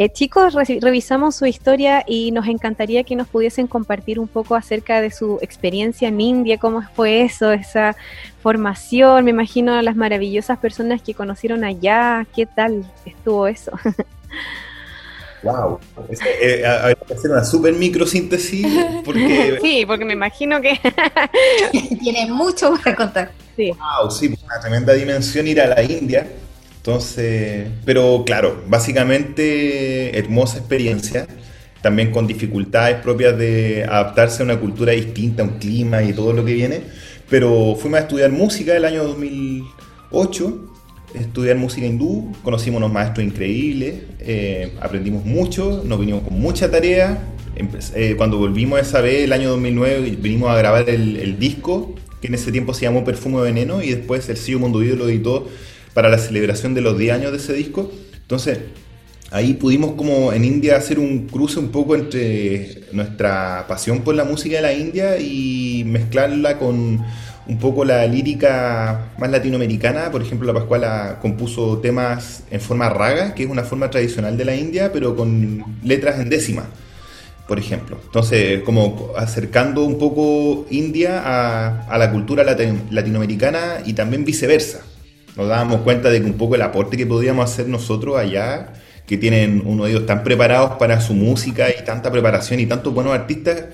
Eh, 0.00 0.10
chicos, 0.10 0.54
revisamos 0.54 1.34
su 1.34 1.44
historia 1.46 2.04
y 2.06 2.30
nos 2.30 2.46
encantaría 2.46 3.02
que 3.02 3.16
nos 3.16 3.26
pudiesen 3.26 3.66
compartir 3.66 4.20
un 4.20 4.28
poco 4.28 4.54
acerca 4.54 5.00
de 5.00 5.10
su 5.10 5.40
experiencia 5.42 6.06
en 6.06 6.20
India, 6.20 6.56
cómo 6.56 6.84
fue 6.94 7.22
eso, 7.22 7.50
esa 7.50 7.96
formación, 8.40 9.24
me 9.24 9.32
imagino 9.32 9.74
a 9.74 9.82
las 9.82 9.96
maravillosas 9.96 10.56
personas 10.58 11.02
que 11.02 11.14
conocieron 11.14 11.64
allá, 11.64 12.24
qué 12.32 12.46
tal 12.46 12.84
estuvo 13.04 13.48
eso. 13.48 13.72
Wow, 15.40 15.78
eh, 16.42 16.66
hay 16.66 16.96
que 17.06 17.14
hacer 17.14 17.30
una 17.30 17.44
super 17.44 17.72
microsíntesis 17.72 18.66
porque... 19.04 19.56
sí, 19.62 19.84
porque 19.86 20.04
me 20.04 20.14
imagino 20.14 20.60
que... 20.60 20.80
Tiene 22.00 22.26
mucho 22.32 22.74
para 22.82 22.96
contar. 22.96 23.30
Sí. 23.54 23.70
Wow, 23.70 24.10
sí, 24.10 24.34
una 24.44 24.60
tremenda 24.60 24.92
dimensión 24.94 25.46
ir 25.46 25.60
a 25.60 25.68
la 25.68 25.82
India 25.84 26.26
entonces, 26.88 27.68
pero 27.84 28.22
claro, 28.24 28.62
básicamente 28.66 30.18
hermosa 30.18 30.56
experiencia, 30.56 31.26
también 31.82 32.10
con 32.10 32.26
dificultades 32.26 32.96
propias 33.02 33.36
de 33.36 33.84
adaptarse 33.84 34.40
a 34.40 34.46
una 34.46 34.58
cultura 34.58 34.92
distinta, 34.92 35.42
un 35.42 35.58
clima 35.58 36.02
y 36.02 36.14
todo 36.14 36.32
lo 36.32 36.46
que 36.46 36.54
viene. 36.54 36.80
Pero 37.28 37.76
fuimos 37.78 37.98
a 38.00 38.02
estudiar 38.04 38.32
música 38.32 38.74
el 38.74 38.86
año 38.86 39.04
2008, 39.04 40.72
estudiar 41.12 41.58
música 41.58 41.86
hindú, 41.86 42.32
conocimos 42.42 42.78
unos 42.78 42.90
maestros 42.90 43.26
increíbles, 43.26 44.04
eh, 44.20 44.72
aprendimos 44.80 45.26
mucho, 45.26 45.82
nos 45.84 46.00
vinimos 46.00 46.22
con 46.22 46.40
mucha 46.40 46.70
tarea. 46.70 47.22
Eh, 47.94 48.14
cuando 48.16 48.38
volvimos 48.38 48.80
esa 48.80 49.02
vez, 49.02 49.24
el 49.24 49.34
año 49.34 49.50
2009, 49.50 50.16
vinimos 50.22 50.48
a 50.48 50.56
grabar 50.56 50.88
el, 50.88 51.38
disco, 51.38 51.94
que 52.22 52.28
en 52.28 52.34
ese 52.34 52.50
tiempo 52.50 52.72
se 52.72 52.86
llamó 52.86 53.04
Perfume 53.04 53.42
Veneno, 53.42 53.82
y 53.82 53.90
después 53.90 54.26
el 54.30 54.38
Sillo 54.38 54.58
Mundo 54.58 54.78
Video 54.78 54.96
lo 54.96 55.06
editó 55.06 55.48
para 55.94 56.08
la 56.08 56.18
celebración 56.18 56.74
de 56.74 56.80
los 56.80 56.98
10 56.98 57.14
años 57.14 57.32
de 57.32 57.38
ese 57.38 57.52
disco. 57.52 57.90
Entonces, 58.14 58.58
ahí 59.30 59.54
pudimos 59.54 59.92
como 59.92 60.32
en 60.32 60.44
India 60.44 60.76
hacer 60.76 60.98
un 60.98 61.26
cruce 61.26 61.58
un 61.58 61.68
poco 61.68 61.94
entre 61.94 62.82
nuestra 62.92 63.66
pasión 63.68 64.02
por 64.02 64.14
la 64.14 64.24
música 64.24 64.56
de 64.56 64.62
la 64.62 64.72
India 64.72 65.18
y 65.18 65.84
mezclarla 65.86 66.58
con 66.58 67.04
un 67.46 67.58
poco 67.58 67.84
la 67.84 68.06
lírica 68.06 69.12
más 69.18 69.30
latinoamericana. 69.30 70.10
Por 70.10 70.22
ejemplo, 70.22 70.46
la 70.46 70.58
Pascuala 70.58 71.18
compuso 71.20 71.78
temas 71.78 72.44
en 72.50 72.60
forma 72.60 72.90
raga, 72.90 73.34
que 73.34 73.44
es 73.44 73.50
una 73.50 73.64
forma 73.64 73.90
tradicional 73.90 74.36
de 74.36 74.44
la 74.44 74.54
India, 74.54 74.92
pero 74.92 75.16
con 75.16 75.64
letras 75.82 76.20
en 76.20 76.28
décima, 76.28 76.66
por 77.46 77.58
ejemplo. 77.58 77.98
Entonces, 78.04 78.62
como 78.62 79.12
acercando 79.16 79.84
un 79.84 79.98
poco 79.98 80.66
India 80.70 81.22
a, 81.24 81.96
la 81.98 82.12
cultura 82.12 82.44
latinoamericana 82.44 83.78
y 83.86 83.94
también 83.94 84.26
viceversa 84.26 84.82
nos 85.38 85.48
dábamos 85.48 85.82
cuenta 85.82 86.10
de 86.10 86.20
que 86.20 86.26
un 86.26 86.34
poco 86.34 86.56
el 86.56 86.62
aporte 86.62 86.96
que 86.96 87.06
podíamos 87.06 87.48
hacer 87.48 87.68
nosotros 87.68 88.18
allá, 88.18 88.72
que 89.06 89.16
tienen 89.16 89.62
uno 89.64 89.84
de 89.84 89.92
ellos 89.92 90.04
tan 90.04 90.24
preparados 90.24 90.72
para 90.78 91.00
su 91.00 91.14
música 91.14 91.68
y 91.70 91.84
tanta 91.84 92.10
preparación 92.10 92.58
y 92.58 92.66
tantos 92.66 92.92
buenos 92.92 93.14
artistas, 93.14 93.66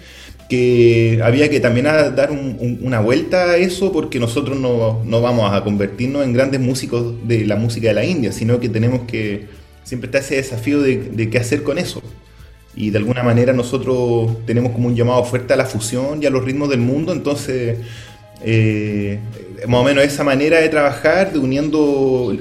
que 0.51 1.21
había 1.25 1.49
que 1.49 1.61
también 1.61 1.87
dar 1.87 2.31
una 2.31 3.01
vuelta 3.01 3.53
a 3.53 3.57
eso 3.57 3.93
porque 3.93 4.21
nosotros 4.21 4.59
no, 4.59 5.03
no, 5.07 5.23
vamos 5.23 5.51
a 5.55 5.65
convertirnos 5.65 6.23
en 6.23 6.35
grandes 6.35 6.61
músicos 6.61 7.15
de 7.27 7.47
la 7.47 7.57
música 7.57 7.89
de 7.89 7.95
la 7.95 8.05
India, 8.05 8.31
sino 8.31 8.61
que 8.61 8.69
tenemos 8.69 9.01
que 9.07 9.47
siempre 9.85 10.09
está 10.09 10.19
ese 10.19 10.37
desafío 10.37 10.83
de, 10.83 10.99
de 10.99 11.31
qué 11.31 11.39
hacer 11.39 11.63
con 11.63 11.79
eso. 11.79 12.03
Y 12.77 12.91
de 12.91 12.99
alguna 12.99 13.23
manera 13.23 13.55
nosotros 13.55 14.45
tenemos 14.45 14.73
como 14.73 14.89
un 14.89 14.97
llamado 14.97 15.25
fuerte 15.25 15.55
a 15.55 15.57
la 15.57 15.65
fusión 15.65 16.23
y 16.23 16.27
a 16.27 16.31
los 16.31 16.45
ritmos 16.45 16.69
del 16.69 16.81
mundo, 16.81 17.13
entonces 17.13 17.79
eh, 18.47 19.19
más 19.67 19.81
o 19.81 19.85
menos 19.85 20.05
esa 20.05 20.23
manera 20.23 20.61
de 20.61 20.69
trabajar, 20.69 21.33
de 21.33 21.39
uniendo 21.39 22.37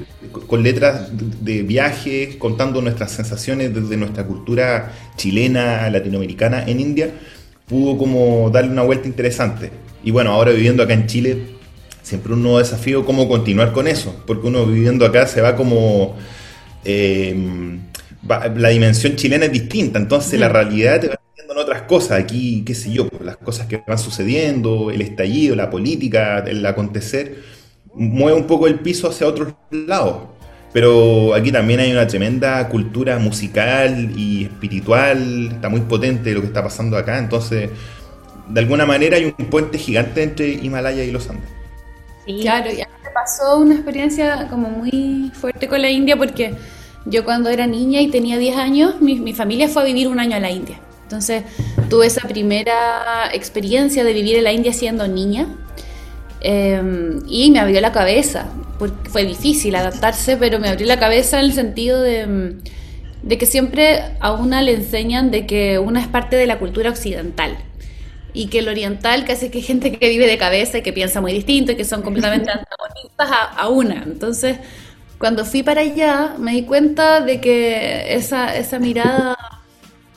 con 0.46 0.62
letras 0.62 1.08
de 1.12 1.62
viajes, 1.62 2.36
contando 2.36 2.82
nuestras 2.82 3.12
sensaciones 3.12 3.74
desde 3.74 3.96
nuestra 3.96 4.26
cultura 4.26 4.92
chilena, 5.16 5.88
latinoamericana 5.88 6.64
en 6.66 6.80
India, 6.80 7.10
pudo 7.66 7.96
como 7.96 8.50
darle 8.50 8.70
una 8.70 8.82
vuelta 8.82 9.08
interesante. 9.08 9.70
Y 10.02 10.10
bueno, 10.10 10.32
ahora 10.32 10.52
viviendo 10.52 10.82
acá 10.82 10.92
en 10.92 11.06
Chile, 11.06 11.38
siempre 12.02 12.34
un 12.34 12.42
nuevo 12.42 12.58
desafío 12.58 13.06
cómo 13.06 13.26
continuar 13.26 13.72
con 13.72 13.88
eso, 13.88 14.22
porque 14.26 14.46
uno 14.46 14.66
viviendo 14.66 15.06
acá 15.06 15.26
se 15.26 15.40
va 15.40 15.56
como... 15.56 16.16
Eh, 16.84 17.78
la 18.56 18.68
dimensión 18.70 19.16
chilena 19.16 19.46
es 19.46 19.52
distinta, 19.52 19.98
entonces 19.98 20.40
la 20.40 20.48
realidad 20.48 21.00
te 21.00 21.08
va 21.08 21.23
en 21.54 21.60
otras 21.60 21.82
cosas, 21.82 22.20
aquí, 22.20 22.62
qué 22.66 22.74
sé 22.74 22.92
yo, 22.92 23.08
las 23.22 23.36
cosas 23.36 23.66
que 23.66 23.82
van 23.86 23.98
sucediendo, 23.98 24.90
el 24.90 25.00
estallido, 25.00 25.54
la 25.54 25.70
política, 25.70 26.40
el 26.40 26.64
acontecer, 26.66 27.42
mueve 27.94 28.36
un 28.36 28.46
poco 28.46 28.66
el 28.66 28.80
piso 28.80 29.08
hacia 29.08 29.26
otros 29.26 29.54
lados. 29.70 30.24
Pero 30.72 31.32
aquí 31.34 31.52
también 31.52 31.78
hay 31.78 31.92
una 31.92 32.06
tremenda 32.08 32.68
cultura 32.68 33.18
musical 33.20 34.10
y 34.16 34.44
espiritual, 34.44 35.52
está 35.52 35.68
muy 35.68 35.82
potente 35.82 36.34
lo 36.34 36.40
que 36.40 36.48
está 36.48 36.64
pasando 36.64 36.96
acá, 36.96 37.18
entonces 37.18 37.70
de 38.48 38.60
alguna 38.60 38.84
manera 38.84 39.16
hay 39.16 39.26
un 39.26 39.46
puente 39.46 39.78
gigante 39.78 40.24
entre 40.24 40.50
Himalaya 40.50 41.04
y 41.04 41.12
los 41.12 41.30
Andes. 41.30 41.48
Sí. 42.26 42.40
Claro, 42.42 42.70
y 42.72 42.80
a 42.80 42.86
mí 42.86 42.94
me 43.04 43.10
pasó 43.10 43.58
una 43.58 43.74
experiencia 43.74 44.48
como 44.50 44.68
muy 44.68 45.30
fuerte 45.34 45.68
con 45.68 45.80
la 45.80 45.90
India 45.90 46.16
porque 46.16 46.54
yo 47.06 47.24
cuando 47.24 47.50
era 47.50 47.68
niña 47.68 48.00
y 48.00 48.08
tenía 48.08 48.38
10 48.38 48.56
años, 48.56 49.00
mi, 49.00 49.20
mi 49.20 49.32
familia 49.32 49.68
fue 49.68 49.82
a 49.82 49.84
vivir 49.84 50.08
un 50.08 50.18
año 50.18 50.36
a 50.36 50.40
la 50.40 50.50
India. 50.50 50.80
Entonces 51.04 51.44
tuve 51.88 52.06
esa 52.06 52.26
primera 52.26 53.30
experiencia 53.32 54.04
de 54.04 54.12
vivir 54.12 54.36
en 54.36 54.44
la 54.44 54.52
India 54.52 54.72
siendo 54.72 55.06
niña 55.06 55.46
em, 56.40 57.20
y 57.28 57.50
me 57.50 57.60
abrió 57.60 57.80
la 57.80 57.92
cabeza, 57.92 58.46
porque 58.78 59.08
fue 59.10 59.24
difícil 59.24 59.76
adaptarse, 59.76 60.36
pero 60.36 60.58
me 60.58 60.68
abrió 60.68 60.86
la 60.86 60.98
cabeza 60.98 61.38
en 61.38 61.46
el 61.46 61.52
sentido 61.52 62.00
de, 62.02 62.56
de 63.22 63.38
que 63.38 63.46
siempre 63.46 64.02
a 64.20 64.32
una 64.32 64.62
le 64.62 64.74
enseñan 64.74 65.30
de 65.30 65.46
que 65.46 65.78
una 65.78 66.00
es 66.00 66.08
parte 66.08 66.36
de 66.36 66.46
la 66.46 66.58
cultura 66.58 66.90
occidental 66.90 67.56
y 68.32 68.48
que 68.48 68.58
el 68.58 68.68
oriental 68.68 69.24
casi 69.24 69.48
que 69.50 69.58
hay 69.58 69.64
gente 69.64 69.92
que 69.92 70.08
vive 70.08 70.26
de 70.26 70.36
cabeza 70.36 70.78
y 70.78 70.82
que 70.82 70.92
piensa 70.92 71.20
muy 71.20 71.32
distinto 71.32 71.72
y 71.72 71.76
que 71.76 71.84
son 71.84 72.02
completamente 72.02 72.50
antagonistas 72.52 73.30
a, 73.30 73.44
a, 73.60 73.68
una. 73.68 74.02
Entonces, 74.02 74.58
cuando 75.18 75.44
fui 75.44 75.62
para 75.62 75.82
allá, 75.82 76.34
me 76.38 76.52
di 76.52 76.64
cuenta 76.64 77.20
de 77.20 77.40
que 77.40 78.14
esa, 78.14 78.56
esa 78.56 78.78
mirada 78.80 79.36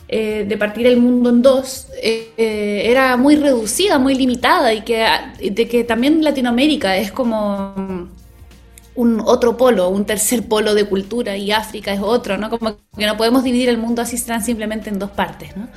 eh, 0.10 0.46
de 0.48 0.58
partir 0.58 0.88
el 0.88 0.98
mundo 0.98 1.30
en 1.30 1.42
dos 1.42 1.88
eh, 2.02 2.32
eh, 2.38 2.84
era 2.86 3.18
muy 3.18 3.36
reducida, 3.36 4.00
muy 4.00 4.16
limitada 4.16 4.74
y 4.74 4.82
que, 4.82 5.06
de 5.52 5.68
que 5.68 5.84
también 5.84 6.24
Latinoamérica 6.24 6.96
es 6.96 7.12
como 7.12 8.08
un 8.96 9.22
otro 9.26 9.58
polo, 9.58 9.90
un 9.90 10.06
tercer 10.06 10.48
polo 10.48 10.74
de 10.74 10.86
cultura 10.86 11.36
y 11.36 11.52
África 11.52 11.94
es 11.94 12.00
otro, 12.02 12.38
¿no? 12.38 12.50
Como 12.50 12.78
que 12.98 13.06
no 13.06 13.18
podemos 13.18 13.44
dividir 13.44 13.68
el 13.68 13.78
mundo 13.78 14.02
así 14.02 14.20
tan 14.26 14.44
simplemente 14.44 14.90
en 14.90 14.98
dos 14.98 15.12
partes, 15.12 15.56
¿no? 15.58 15.68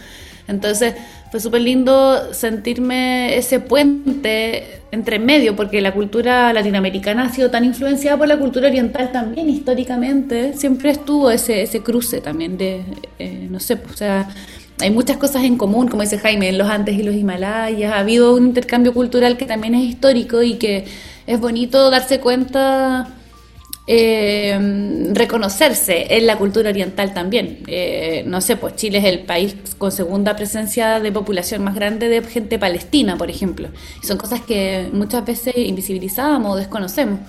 Entonces 0.50 0.95
fue 1.30 1.40
súper 1.40 1.62
lindo 1.62 2.35
sentirme 2.35 3.37
ese 3.37 3.61
puente 3.61 4.80
entre 4.92 5.19
medio, 5.19 5.54
porque 5.54 5.80
la 5.80 5.92
cultura 5.92 6.52
latinoamericana 6.52 7.25
ha 7.25 7.33
sido 7.33 7.50
tan 7.50 7.64
influenciada 7.64 8.19
por 8.19 8.26
la 8.26 8.38
cultura 8.38 8.69
oriental 8.69 9.12
también 9.12 9.49
históricamente, 9.49 10.54
siempre 10.54 10.90
estuvo 10.90 11.30
ese, 11.30 11.62
ese 11.62 11.80
cruce 11.80 12.21
también 12.21 12.59
de, 12.59 12.83
eh, 13.21 13.47
no 13.49 13.61
sé, 13.61 13.75
o 13.75 13.97
sea, 13.97 14.28
hay 14.80 14.90
muchas 14.90 15.19
cosas 15.19 15.45
en 15.45 15.57
común, 15.57 15.87
como 15.87 16.02
dice 16.02 16.19
Jaime, 16.19 16.49
en 16.49 16.59
los 16.59 16.69
Andes 16.69 16.99
y 16.99 17.04
los 17.04 17.14
Himalayas, 17.14 17.92
ha 17.92 18.00
habido 18.00 18.35
un 18.35 18.47
intercambio 18.47 18.92
cultural 18.92 19.37
que 19.37 19.47
también 19.47 19.75
es 19.75 19.83
histórico 19.83 20.42
y 20.42 20.54
que 20.54 20.87
es 21.26 21.38
bonito 21.38 21.90
darse 21.90 22.19
cuenta, 22.19 23.09
eh, 23.87 25.11
reconocerse 25.13 26.17
en 26.17 26.27
la 26.27 26.37
cultura 26.37 26.71
oriental 26.71 27.13
también. 27.15 27.65
Eh, 27.67 28.23
no 28.27 28.41
sé, 28.41 28.57
pues 28.57 28.77
Chile 28.77 28.99
es 28.99 29.05
el 29.05 29.21
país 29.21 29.57
con 29.79 29.91
segunda 29.91 30.37
presencia 30.37 31.01
de 31.01 31.11
población 31.13 31.65
más 31.65 31.75
grande 31.75 32.09
de 32.09 32.23
gente 32.23 32.59
palestina, 32.59 33.17
por 33.17 33.31
ejemplo. 33.31 33.69
Son 34.03 34.17
cosas 34.19 34.41
que 34.43 34.89
muchas 34.93 35.25
veces 35.25 35.55
invisibilizamos 35.57 36.53
o 36.53 36.57
desconocemos. 36.57 37.21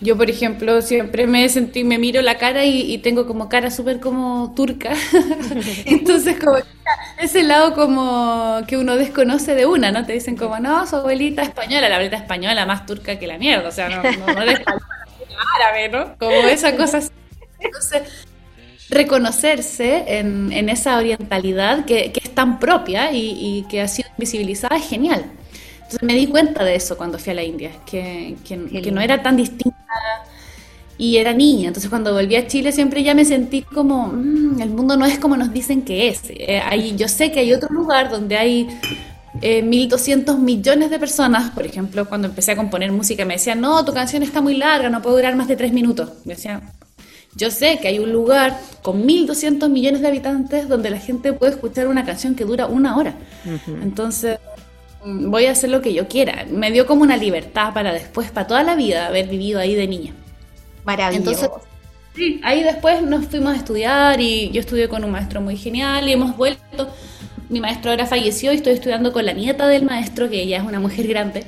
Yo, 0.00 0.16
por 0.18 0.28
ejemplo, 0.28 0.82
siempre 0.82 1.26
me 1.26 1.48
sentí, 1.48 1.82
me 1.82 1.96
miro 1.96 2.20
la 2.20 2.36
cara 2.36 2.66
y, 2.66 2.98
tengo 2.98 3.26
como 3.26 3.48
cara 3.48 3.70
súper 3.70 3.98
como 3.98 4.52
turca. 4.54 4.92
Entonces, 5.86 6.36
como 6.38 6.58
ese 7.18 7.42
lado 7.42 7.74
como 7.74 8.60
que 8.66 8.76
uno 8.76 8.96
desconoce 8.96 9.54
de 9.54 9.64
una, 9.64 9.90
¿no? 9.92 10.04
Te 10.04 10.12
dicen 10.12 10.36
como, 10.36 10.58
no, 10.60 10.86
su 10.86 10.96
abuelita 10.96 11.42
española, 11.42 11.88
la 11.88 11.94
abuelita 11.94 12.18
española 12.18 12.66
más 12.66 12.84
turca 12.84 13.18
que 13.18 13.26
la 13.26 13.38
mierda, 13.38 13.68
o 13.68 13.72
sea, 13.72 13.88
no, 13.88 14.02
no, 14.02 14.34
no 14.34 14.42
árabe, 15.56 15.88
¿no? 15.88 16.16
Como 16.18 16.48
esa 16.48 16.76
cosa 16.76 16.98
así. 16.98 17.10
Entonces, 17.58 18.02
reconocerse 18.90 20.18
en, 20.18 20.52
en 20.52 20.68
esa 20.68 20.96
orientalidad 20.98 21.84
que, 21.84 22.12
que, 22.12 22.20
es 22.22 22.34
tan 22.34 22.58
propia 22.58 23.12
y, 23.12 23.30
y 23.38 23.66
que 23.68 23.80
ha 23.80 23.88
sido 23.88 24.08
invisibilizada 24.16 24.76
es 24.76 24.88
genial. 24.88 25.24
Entonces 25.86 26.02
me 26.02 26.14
di 26.14 26.26
cuenta 26.26 26.64
de 26.64 26.74
eso 26.74 26.96
cuando 26.96 27.16
fui 27.16 27.30
a 27.30 27.34
la 27.34 27.44
India, 27.44 27.70
que, 27.88 28.34
que, 28.44 28.90
no 28.90 29.00
era 29.00 29.22
tan 29.22 29.36
distinta 29.36 29.76
y 30.98 31.18
era 31.18 31.32
niña. 31.32 31.68
Entonces 31.68 31.88
cuando 31.88 32.12
volví 32.12 32.34
a 32.34 32.48
Chile 32.48 32.72
siempre 32.72 33.04
ya 33.04 33.14
me 33.14 33.24
sentí 33.24 33.62
como, 33.62 34.08
mm, 34.08 34.60
el 34.60 34.70
mundo 34.70 34.96
no 34.96 35.06
es 35.06 35.20
como 35.20 35.36
nos 35.36 35.52
dicen 35.52 35.82
que 35.82 36.08
es. 36.08 36.22
Eh, 36.28 36.60
yo 36.96 37.06
sé 37.06 37.30
que 37.30 37.38
hay 37.38 37.52
otro 37.52 37.68
lugar 37.72 38.10
donde 38.10 38.36
hay 38.36 38.68
eh, 39.42 39.62
1.200 39.62 40.38
millones 40.38 40.90
de 40.90 40.98
personas, 40.98 41.50
por 41.50 41.66
ejemplo, 41.66 42.08
cuando 42.08 42.28
empecé 42.28 42.52
a 42.52 42.56
componer 42.56 42.92
música 42.92 43.24
me 43.24 43.34
decían, 43.34 43.60
no, 43.60 43.84
tu 43.84 43.92
canción 43.92 44.22
está 44.22 44.40
muy 44.40 44.56
larga, 44.56 44.88
no 44.90 45.02
puede 45.02 45.16
durar 45.16 45.36
más 45.36 45.48
de 45.48 45.56
tres 45.56 45.72
minutos. 45.72 46.10
Me 46.24 46.34
decían, 46.34 46.62
yo 47.34 47.50
sé 47.50 47.78
que 47.80 47.88
hay 47.88 47.98
un 47.98 48.12
lugar 48.12 48.58
con 48.82 49.06
1.200 49.06 49.68
millones 49.68 50.00
de 50.00 50.08
habitantes 50.08 50.68
donde 50.68 50.90
la 50.90 50.98
gente 50.98 51.32
puede 51.32 51.52
escuchar 51.52 51.88
una 51.88 52.04
canción 52.04 52.34
que 52.34 52.44
dura 52.44 52.66
una 52.66 52.96
hora. 52.96 53.14
Entonces 53.82 54.38
Mm, 55.06 55.30
voy 55.30 55.46
a 55.46 55.52
hacer 55.52 55.70
lo 55.70 55.80
que 55.80 55.94
yo 55.94 56.08
quiera. 56.08 56.44
Me 56.50 56.72
dio 56.72 56.84
como 56.84 57.02
una 57.02 57.16
libertad 57.16 57.72
para 57.72 57.92
después, 57.92 58.30
para 58.32 58.46
toda 58.48 58.62
la 58.64 58.74
vida, 58.74 59.06
haber 59.06 59.28
vivido 59.28 59.60
ahí 59.60 59.76
de 59.76 59.86
niña. 59.86 60.12
Maravilloso. 60.84 61.30
Entonces, 61.30 61.50
sí, 62.16 62.40
ahí 62.42 62.64
después 62.64 63.02
nos 63.02 63.26
fuimos 63.26 63.54
a 63.54 63.56
estudiar 63.56 64.20
y 64.20 64.50
yo 64.50 64.60
estudié 64.60 64.88
con 64.88 65.04
un 65.04 65.12
maestro 65.12 65.40
muy 65.40 65.56
genial 65.56 66.08
y 66.08 66.12
hemos 66.12 66.36
vuelto. 66.36 66.90
Mi 67.48 67.60
maestro 67.60 67.90
ahora 67.90 68.06
falleció 68.06 68.52
y 68.52 68.56
estoy 68.56 68.74
estudiando 68.74 69.12
con 69.12 69.24
la 69.24 69.32
nieta 69.32 69.68
del 69.68 69.84
maestro, 69.84 70.28
que 70.28 70.42
ella 70.42 70.58
es 70.58 70.64
una 70.64 70.80
mujer 70.80 71.06
grande. 71.06 71.44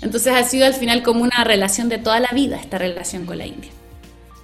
Entonces 0.00 0.34
ha 0.34 0.42
sido 0.44 0.66
al 0.66 0.74
final 0.74 1.02
como 1.02 1.22
una 1.22 1.44
relación 1.44 1.88
de 1.88 1.98
toda 1.98 2.20
la 2.20 2.30
vida, 2.32 2.56
esta 2.56 2.78
relación 2.78 3.26
con 3.26 3.38
la 3.38 3.46
India. 3.46 3.70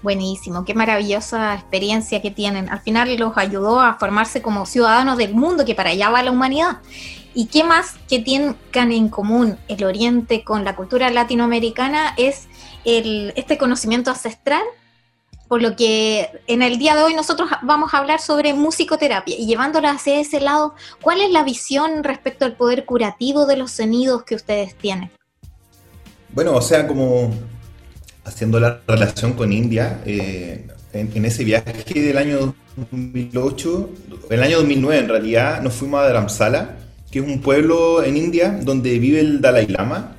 Buenísimo, 0.02 0.64
qué 0.64 0.73
maravillosa 0.73 1.54
experiencia 1.54 2.23
que 2.23 2.30
tienen. 2.30 2.71
Al 2.71 2.80
final 2.80 3.14
los 3.16 3.37
ayudó 3.37 3.80
a 3.80 3.99
formarse 3.99 4.40
como 4.40 4.64
ciudadanos 4.64 5.19
del 5.19 5.35
mundo, 5.35 5.64
que 5.66 5.75
para 5.75 5.90
allá 5.90 6.09
va 6.09 6.23
la 6.23 6.30
humanidad. 6.30 6.78
¿Y 7.35 7.47
qué 7.47 7.64
más 7.64 7.97
que 8.09 8.19
tienen 8.19 8.57
en 8.73 9.09
común 9.09 9.59
el 9.69 9.85
Oriente 9.85 10.42
con 10.42 10.64
la 10.64 10.75
cultura 10.75 11.11
latinoamericana 11.11 12.14
es 12.16 12.49
el, 12.85 13.33
este 13.37 13.59
conocimiento 13.59 14.11
ancestral? 14.11 14.62
Por 15.50 15.62
lo 15.62 15.75
que 15.75 16.28
en 16.47 16.62
el 16.62 16.78
día 16.78 16.95
de 16.95 17.02
hoy 17.02 17.14
nosotros 17.14 17.50
vamos 17.62 17.92
a 17.92 17.99
hablar 17.99 18.21
sobre 18.21 18.54
musicoterapia 18.54 19.35
y 19.37 19.47
llevándola 19.47 19.90
hacia 19.90 20.21
ese 20.21 20.40
lado, 20.40 20.76
¿cuál 21.02 21.21
es 21.21 21.33
la 21.33 21.42
visión 21.42 22.04
respecto 22.04 22.45
al 22.45 22.54
poder 22.54 22.85
curativo 22.85 23.47
de 23.47 23.57
los 23.57 23.73
sonidos 23.73 24.23
que 24.23 24.37
ustedes 24.37 24.76
tienen? 24.76 25.11
Bueno, 26.33 26.54
o 26.54 26.62
sea, 26.62 26.87
como 26.87 27.35
haciendo 28.25 28.61
la 28.61 28.80
relación 28.87 29.33
con 29.33 29.52
India, 29.52 30.00
eh, 30.07 30.69
en, 30.92 31.11
en, 31.16 31.25
ese 31.25 31.42
viaje 31.42 32.00
del 32.00 32.19
año 32.19 32.54
2008, 32.76 33.90
el 34.30 34.42
año 34.45 34.59
2009 34.59 34.99
en 35.00 35.09
realidad, 35.09 35.62
nos 35.62 35.75
fuimos 35.75 35.99
a 35.99 36.04
Dharamsala 36.04 36.76
que 37.11 37.19
es 37.19 37.26
un 37.26 37.40
pueblo 37.40 38.04
en 38.04 38.16
India 38.16 38.57
donde 38.62 39.00
vive 39.00 39.19
el 39.19 39.40
Dalai 39.40 39.66
Lama, 39.66 40.16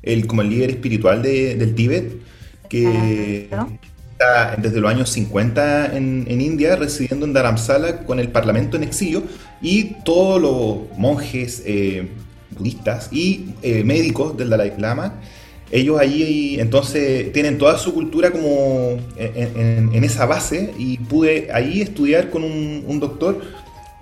el, 0.00 0.26
como 0.26 0.40
el 0.40 0.48
líder 0.48 0.70
espiritual 0.70 1.20
del 1.22 1.74
Tíbet, 1.74 2.14
que 2.70 3.50
desde 4.58 4.80
los 4.80 4.90
años 4.90 5.08
50 5.10 5.96
en, 5.96 6.40
India, 6.40 6.76
residiendo 6.76 7.24
en 7.24 7.32
Dharamsala 7.32 8.04
con 8.04 8.20
el 8.20 8.28
parlamento 8.28 8.76
en 8.76 8.82
exilio 8.82 9.22
y 9.62 9.94
todos 10.04 10.40
los 10.40 10.98
monjes 10.98 11.62
eh, 11.64 12.08
budistas 12.50 13.08
y 13.10 13.54
eh, 13.62 13.82
médicos 13.82 14.36
del 14.36 14.50
Dalai 14.50 14.74
Lama. 14.78 15.14
Ellos 15.70 15.98
allí 16.00 16.58
entonces 16.60 17.32
tienen 17.32 17.56
toda 17.56 17.78
su 17.78 17.94
cultura 17.94 18.30
como 18.30 18.98
en, 19.16 20.04
esa 20.04 20.26
base 20.26 20.74
y 20.76 20.98
pude 20.98 21.48
ahí 21.52 21.80
estudiar 21.80 22.28
con 22.28 22.42
un, 22.42 23.00
doctor 23.00 23.40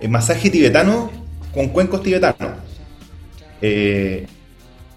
en 0.01 0.11
masaje 0.11 0.49
tibetano 0.51 1.11
con 1.53 1.69
cuencos 1.69 2.03
tibetanos. 2.03 2.53
Eh, 3.61 4.27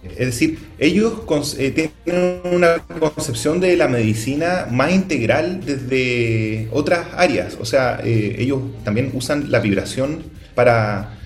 es 0.03 0.25
decir, 0.25 0.59
ellos 0.79 1.21
eh, 1.57 1.91
tienen 2.05 2.41
una 2.51 2.79
concepción 2.99 3.59
de 3.59 3.75
la 3.75 3.87
medicina 3.87 4.67
más 4.71 4.91
integral 4.91 5.63
desde 5.65 6.67
otras 6.71 7.07
áreas. 7.15 7.57
O 7.59 7.65
sea, 7.65 7.99
eh, 8.03 8.35
ellos 8.39 8.61
también 8.83 9.11
usan 9.13 9.51
la 9.51 9.59
vibración 9.59 10.23
para 10.55 11.17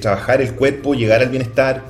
trabajar 0.00 0.40
el 0.40 0.54
cuerpo, 0.54 0.94
llegar 0.94 1.20
al 1.20 1.30
bienestar, 1.30 1.82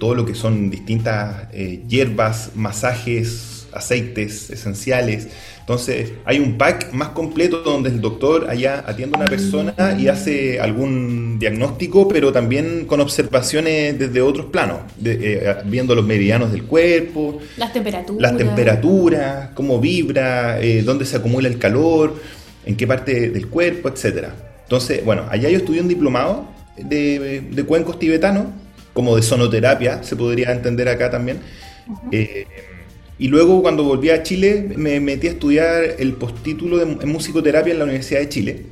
todo 0.00 0.16
lo 0.16 0.26
que 0.26 0.34
son 0.34 0.68
distintas 0.68 1.48
hierbas, 1.52 2.50
masajes, 2.56 3.68
aceites 3.72 4.50
esenciales. 4.50 5.28
Entonces, 5.68 6.12
hay 6.24 6.38
un 6.38 6.56
pack 6.56 6.94
más 6.94 7.10
completo 7.10 7.58
donde 7.58 7.90
el 7.90 8.00
doctor 8.00 8.48
allá 8.48 8.82
atiende 8.86 9.18
a 9.18 9.20
una 9.20 9.28
persona 9.28 9.74
y 9.98 10.08
hace 10.08 10.58
algún 10.58 11.38
diagnóstico, 11.38 12.08
pero 12.08 12.32
también 12.32 12.86
con 12.86 13.02
observaciones 13.02 13.98
desde 13.98 14.22
otros 14.22 14.46
planos, 14.46 14.78
eh, 15.04 15.56
viendo 15.66 15.94
los 15.94 16.06
meridianos 16.06 16.52
del 16.52 16.64
cuerpo, 16.64 17.38
las 17.58 17.70
temperaturas, 17.74 18.22
las 18.22 18.38
temperaturas 18.38 19.50
cómo 19.52 19.78
vibra, 19.78 20.58
eh, 20.58 20.80
dónde 20.82 21.04
se 21.04 21.18
acumula 21.18 21.48
el 21.48 21.58
calor, 21.58 22.16
en 22.64 22.74
qué 22.74 22.86
parte 22.86 23.28
del 23.28 23.48
cuerpo, 23.48 23.90
etcétera. 23.90 24.34
Entonces, 24.62 25.04
bueno, 25.04 25.26
allá 25.28 25.50
yo 25.50 25.58
estudié 25.58 25.82
un 25.82 25.88
diplomado 25.88 26.48
de, 26.78 27.62
cuencos 27.68 27.98
tibetanos, 27.98 28.46
como 28.94 29.14
de 29.16 29.20
sonoterapia, 29.20 30.02
se 30.02 30.16
podría 30.16 30.50
entender 30.50 30.88
acá 30.88 31.10
también. 31.10 31.40
Y 33.18 33.28
luego 33.28 33.62
cuando 33.62 33.82
volví 33.82 34.10
a 34.10 34.22
Chile 34.22 34.68
me 34.76 35.00
metí 35.00 35.26
a 35.26 35.30
estudiar 35.30 35.96
el 35.98 36.12
postítulo 36.12 36.80
en 36.82 37.08
musicoterapia 37.08 37.72
en 37.72 37.78
la 37.78 37.84
Universidad 37.84 38.20
de 38.20 38.28
Chile, 38.28 38.62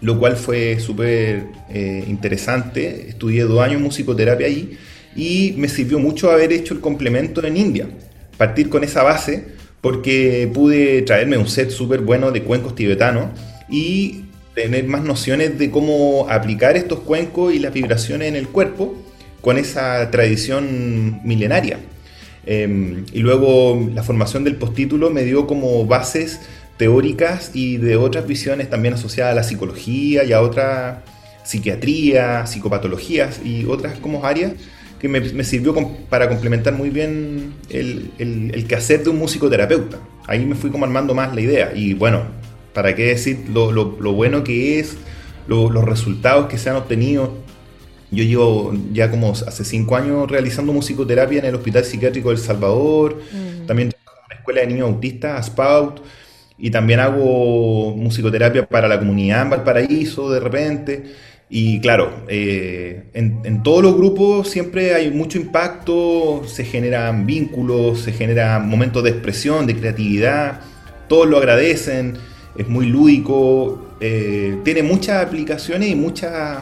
lo 0.00 0.18
cual 0.18 0.36
fue 0.36 0.80
súper 0.80 1.46
eh, 1.70 2.04
interesante. 2.08 3.08
Estudié 3.08 3.42
dos 3.42 3.60
años 3.60 3.80
musicoterapia 3.80 4.46
ahí 4.46 4.76
y 5.14 5.54
me 5.56 5.68
sirvió 5.68 6.00
mucho 6.00 6.30
haber 6.30 6.52
hecho 6.52 6.74
el 6.74 6.80
complemento 6.80 7.44
en 7.44 7.56
India. 7.56 7.88
Partir 8.36 8.68
con 8.68 8.82
esa 8.82 9.04
base 9.04 9.44
porque 9.80 10.50
pude 10.52 11.02
traerme 11.02 11.38
un 11.38 11.46
set 11.48 11.70
súper 11.70 12.00
bueno 12.00 12.32
de 12.32 12.42
cuencos 12.42 12.74
tibetanos 12.74 13.26
y 13.70 14.24
tener 14.54 14.84
más 14.88 15.04
nociones 15.04 15.56
de 15.56 15.70
cómo 15.70 16.26
aplicar 16.28 16.76
estos 16.76 17.00
cuencos 17.00 17.54
y 17.54 17.60
las 17.60 17.72
vibraciones 17.72 18.28
en 18.28 18.34
el 18.34 18.48
cuerpo 18.48 18.96
con 19.40 19.56
esa 19.56 20.10
tradición 20.10 21.20
milenaria. 21.24 21.78
Em, 22.46 23.04
y 23.12 23.20
luego 23.20 23.90
la 23.94 24.02
formación 24.02 24.44
del 24.44 24.56
postítulo 24.56 25.10
me 25.10 25.24
dio 25.24 25.46
como 25.46 25.84
bases 25.86 26.40
teóricas 26.76 27.50
y 27.54 27.76
de 27.76 27.96
otras 27.96 28.26
visiones 28.26 28.70
también 28.70 28.94
asociadas 28.94 29.32
a 29.32 29.34
la 29.34 29.42
psicología 29.42 30.24
y 30.24 30.32
a 30.32 30.40
otra 30.40 31.04
psiquiatría, 31.44 32.46
psicopatologías 32.46 33.40
y 33.44 33.64
otras 33.64 33.98
como 33.98 34.24
áreas 34.24 34.52
que 34.98 35.08
me, 35.08 35.44
sirvió 35.44 35.74
para 36.08 36.28
complementar 36.28 36.74
muy 36.74 36.90
bien 36.90 37.54
el, 37.70 38.10
el, 38.18 38.66
quehacer 38.66 39.04
de 39.04 39.10
un 39.10 39.18
musicoterapeuta. 39.18 39.98
Ahí 40.26 40.44
me 40.44 40.56
fui 40.56 40.70
como 40.70 40.84
armando 40.84 41.14
más 41.14 41.34
la 41.34 41.40
idea 41.40 41.72
y 41.74 41.94
bueno, 41.94 42.24
para 42.74 42.94
qué 42.94 43.06
decir 43.06 43.44
lo, 43.52 43.70
lo, 43.72 44.12
bueno 44.12 44.42
que 44.42 44.80
es, 44.80 44.96
los 45.46 45.84
resultados 45.84 46.46
que 46.48 46.58
se 46.58 46.70
han 46.70 46.76
obtenido 46.76 47.32
yo 48.10 48.24
llevo 48.24 48.74
ya 48.92 49.10
como 49.10 49.32
hace 49.32 49.64
cinco 49.64 49.96
años 49.96 50.30
realizando 50.30 50.72
musicoterapia 50.72 51.40
en 51.40 51.46
el 51.46 51.54
Hospital 51.54 51.84
Psiquiátrico 51.84 52.30
del 52.30 52.38
Salvador, 52.38 53.20
mm. 53.32 53.66
también 53.66 53.90
trabajo 53.90 54.22
en 54.24 54.28
la 54.30 54.36
Escuela 54.36 54.60
de 54.60 54.66
Niños 54.66 54.88
Autistas, 54.88 55.40
ASPAUT, 55.40 56.00
y 56.58 56.70
también 56.70 57.00
hago 57.00 57.94
musicoterapia 57.96 58.66
para 58.66 58.88
la 58.88 58.98
comunidad 58.98 59.42
en 59.42 59.50
Valparaíso 59.50 60.30
de 60.30 60.40
repente. 60.40 61.04
Y 61.50 61.80
claro, 61.80 62.24
eh, 62.28 63.04
en, 63.14 63.40
en, 63.44 63.62
todos 63.62 63.82
los 63.82 63.96
grupos 63.96 64.50
siempre 64.50 64.94
hay 64.94 65.10
mucho 65.10 65.38
impacto, 65.38 66.42
se 66.46 66.64
generan 66.64 67.24
vínculos, 67.24 68.00
se 68.00 68.12
generan 68.12 68.68
momentos 68.68 69.02
de 69.02 69.10
expresión, 69.10 69.66
de 69.66 69.74
creatividad, 69.76 70.60
todos 71.08 71.26
lo 71.26 71.38
agradecen, 71.38 72.18
es 72.56 72.68
muy 72.68 72.86
lúdico, 72.86 73.88
eh, 74.00 74.58
tiene 74.64 74.82
muchas 74.82 75.24
aplicaciones 75.24 75.88
y 75.88 75.94
muchas 75.94 76.58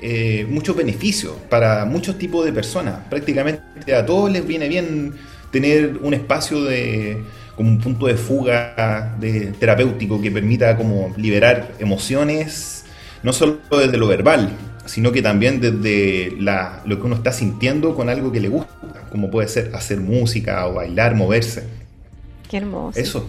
eh, 0.00 0.46
muchos 0.48 0.76
beneficios 0.76 1.34
para 1.48 1.84
muchos 1.84 2.18
tipos 2.18 2.44
de 2.44 2.52
personas. 2.52 3.00
Prácticamente 3.10 3.94
a 3.94 4.06
todos 4.06 4.30
les 4.30 4.46
viene 4.46 4.68
bien 4.68 5.14
tener 5.50 5.98
un 6.02 6.14
espacio 6.14 6.62
de 6.64 7.22
como 7.56 7.70
un 7.70 7.80
punto 7.80 8.06
de 8.06 8.14
fuga 8.14 9.16
de, 9.18 9.52
terapéutico 9.58 10.22
que 10.22 10.30
permita 10.30 10.76
como 10.76 11.12
liberar 11.16 11.72
emociones, 11.80 12.84
no 13.24 13.32
solo 13.32 13.58
desde 13.70 13.96
lo 13.96 14.06
verbal, 14.06 14.52
sino 14.86 15.10
que 15.10 15.22
también 15.22 15.60
desde 15.60 16.36
la, 16.38 16.82
lo 16.84 17.00
que 17.00 17.06
uno 17.06 17.16
está 17.16 17.32
sintiendo 17.32 17.96
con 17.96 18.08
algo 18.08 18.30
que 18.30 18.38
le 18.38 18.48
gusta, 18.48 19.08
como 19.10 19.28
puede 19.28 19.48
ser 19.48 19.72
hacer 19.74 19.98
música 19.98 20.68
o 20.68 20.74
bailar, 20.74 21.16
moverse. 21.16 21.64
Qué 22.48 22.58
hermoso. 22.58 23.00
Eso. 23.00 23.28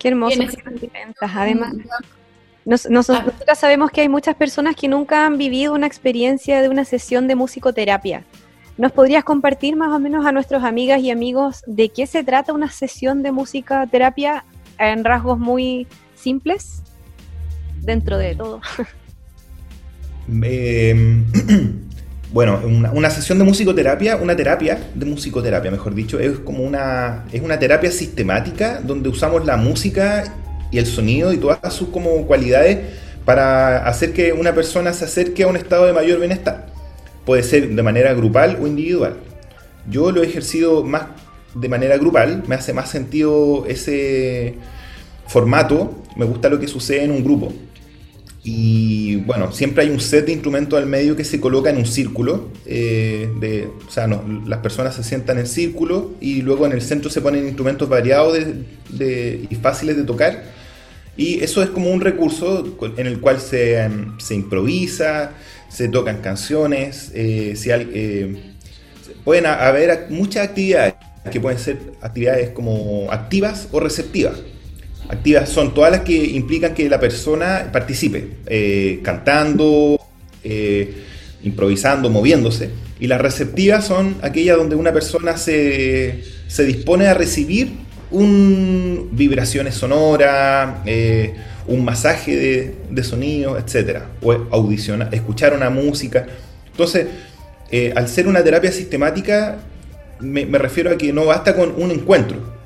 Qué 0.00 0.08
hermoso. 0.08 0.40
Además, 1.20 1.74
nosotros 2.64 3.58
sabemos 3.58 3.90
que 3.90 4.02
hay 4.02 4.08
muchas 4.08 4.34
personas 4.34 4.76
que 4.76 4.88
nunca 4.88 5.24
han 5.24 5.38
vivido 5.38 5.72
una 5.72 5.86
experiencia 5.86 6.60
de 6.60 6.68
una 6.68 6.84
sesión 6.84 7.26
de 7.26 7.34
musicoterapia. 7.34 8.24
¿Nos 8.76 8.92
podrías 8.92 9.24
compartir 9.24 9.74
más 9.74 9.90
o 9.90 9.98
menos 9.98 10.24
a 10.26 10.32
nuestras 10.32 10.62
amigas 10.62 11.00
y 11.00 11.10
amigos 11.10 11.62
de 11.66 11.88
qué 11.88 12.06
se 12.06 12.22
trata 12.22 12.52
una 12.52 12.70
sesión 12.70 13.22
de 13.22 13.32
musicoterapia 13.32 14.44
en 14.78 15.04
rasgos 15.04 15.38
muy 15.38 15.86
simples 16.14 16.82
dentro 17.80 18.18
de 18.18 18.34
todo? 18.34 18.60
Em, 20.42 21.24
bueno, 22.32 22.60
una, 22.92 23.08
sesión 23.08 23.38
de 23.38 23.44
musicoterapia, 23.44 24.16
una 24.16 24.36
terapia 24.36 24.78
de 24.94 25.06
musicoterapia, 25.06 25.70
mejor 25.70 25.94
dicho, 25.94 26.20
es 26.20 26.38
como 26.40 26.64
una, 26.64 27.24
es 27.32 27.40
una 27.40 27.58
terapia 27.58 27.90
sistemática 27.90 28.80
donde 28.82 29.08
usamos 29.08 29.46
la 29.46 29.56
música 29.56 30.34
y 30.70 30.78
el 30.78 30.86
sonido 30.86 31.32
y 31.32 31.38
todas 31.38 31.72
sus 31.72 31.88
como 31.88 32.26
cualidades 32.26 32.78
para 33.24 33.86
hacer 33.86 34.12
que 34.12 34.32
una 34.32 34.54
persona 34.54 34.92
se 34.92 35.04
acerque 35.04 35.42
a 35.42 35.48
un 35.48 35.56
estado 35.56 35.86
de 35.86 35.92
mayor 35.92 36.18
bienestar. 36.18 36.66
Puede 37.26 37.42
ser 37.42 37.68
de 37.68 37.82
manera 37.82 38.14
grupal 38.14 38.58
o 38.60 38.66
individual. 38.66 39.16
Yo 39.90 40.12
lo 40.12 40.22
he 40.22 40.26
ejercido 40.26 40.82
más 40.82 41.02
de 41.54 41.68
manera 41.68 41.98
grupal, 41.98 42.44
me 42.46 42.54
hace 42.54 42.72
más 42.72 42.90
sentido 42.90 43.66
ese 43.66 44.54
formato, 45.26 46.02
me 46.16 46.24
gusta 46.24 46.48
lo 46.48 46.58
que 46.58 46.68
sucede 46.68 47.04
en 47.04 47.10
un 47.10 47.24
grupo. 47.24 47.52
Y 48.44 49.16
bueno, 49.16 49.52
siempre 49.52 49.84
hay 49.84 49.90
un 49.90 50.00
set 50.00 50.24
de 50.24 50.32
instrumentos 50.32 50.78
al 50.78 50.86
medio 50.86 51.14
que 51.16 51.24
se 51.24 51.38
coloca 51.38 51.68
en 51.68 51.76
un 51.76 51.86
círculo. 51.86 52.48
Eh, 52.64 53.30
de, 53.40 53.68
o 53.86 53.90
sea, 53.90 54.06
las 54.06 54.60
personas 54.60 54.94
se 54.94 55.02
sientan 55.02 55.38
en 55.38 55.46
círculo 55.46 56.12
y 56.18 56.40
luego 56.40 56.64
en 56.64 56.72
el 56.72 56.80
centro 56.80 57.10
se 57.10 57.20
ponen 57.20 57.44
instrumentos 57.44 57.88
variados 57.90 58.38
y 58.98 59.54
fáciles 59.56 59.98
de 59.98 60.04
tocar. 60.04 60.57
Y 61.18 61.42
eso 61.42 61.64
es 61.64 61.70
como 61.70 61.90
un 61.90 62.00
recurso 62.00 62.78
en 62.96 63.06
el 63.08 63.20
cual 63.20 63.40
se, 63.40 63.76
em, 63.76 64.16
se 64.20 64.36
improvisa, 64.36 65.32
se 65.68 65.88
tocan 65.88 66.22
canciones, 66.22 67.10
eh, 67.12 67.54
eh, 67.66 68.36
pueden 69.24 69.46
haber 69.46 70.06
muchas 70.10 70.46
actividades 70.46 70.94
que 71.30 71.40
pueden 71.40 71.58
ser 71.58 71.76
actividades 72.00 72.50
como 72.50 73.10
activas 73.10 73.66
o 73.72 73.80
receptivas. 73.80 74.38
Activas 75.08 75.48
son 75.48 75.74
todas 75.74 75.90
las 75.90 76.00
que 76.02 76.14
implican 76.14 76.72
que 76.72 76.88
la 76.88 77.00
persona 77.00 77.68
participe, 77.72 78.28
eh, 78.46 79.00
cantando, 79.02 80.00
improvisando, 81.42 82.10
moviéndose. 82.10 82.70
Y 83.00 83.08
las 83.08 83.20
receptivas 83.20 83.84
son 83.84 84.16
aquellas 84.22 84.56
donde 84.56 84.76
una 84.76 84.92
persona 84.92 85.36
se, 85.36 86.22
se 86.46 86.64
dispone 86.64 87.08
a 87.08 87.14
recibir 87.14 87.87
un 88.10 89.10
vibraciones 89.12 89.74
sonoras, 89.74 90.76
eh, 90.86 91.34
un 91.66 91.84
masaje 91.84 92.36
de, 92.36 92.74
de 92.90 93.04
sonido, 93.04 93.58
etc. 93.58 94.00
O 94.22 94.32
audicionar, 94.50 95.14
escuchar 95.14 95.54
una 95.54 95.70
música. 95.70 96.26
Entonces, 96.70 97.06
eh, 97.70 97.92
al 97.94 98.08
ser 98.08 98.26
una 98.26 98.42
terapia 98.42 98.72
sistemática, 98.72 99.58
me, 100.20 100.46
refiero 100.58 100.90
a 100.90 100.96
que 100.96 101.12
no 101.12 101.26
basta 101.26 101.54
con 101.54 101.74
un 101.76 101.90
encuentro. 101.90 102.58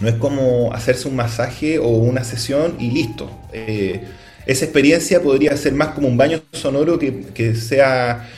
No 0.00 0.08
es 0.08 0.14
como 0.14 0.72
hacerse 0.72 1.08
un 1.08 1.16
masaje 1.16 1.78
o 1.78 1.88
una 1.88 2.24
sesión 2.24 2.76
y 2.78 2.90
listo. 2.90 3.30
Eh, 3.52 4.02
esa 4.46 4.64
experiencia 4.64 5.20
podría 5.20 5.56
ser 5.56 5.74
más 5.74 5.88
como 5.88 6.08
un 6.08 6.16
baño 6.16 6.40
sonoro 6.52 6.98
que, 6.98 7.20
que 7.34 7.54
sea 7.54 8.28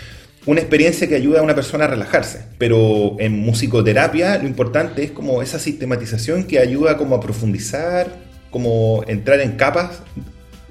una 0.46 0.61
experiencia 0.61 1.07
que 1.07 1.14
ayuda 1.14 1.40
a 1.40 1.42
una 1.42 1.55
persona 1.55 1.85
a 1.85 1.88
relajarse. 1.88 2.44
Pero 2.59 3.16
en 3.18 3.38
musicoterapia 3.40 4.38
lo 4.38 4.48
importante 4.48 5.05
es 5.05 5.11
como 5.11 5.42
esa 5.42 5.59
sistematización 5.59 6.44
que 6.44 6.59
ayuda 6.59 6.96
como 6.96 7.14
a 7.16 7.20
profundizar, 7.20 8.09
como 8.50 9.05
entrar 9.07 9.40
en 9.40 9.53
capas 9.53 10.03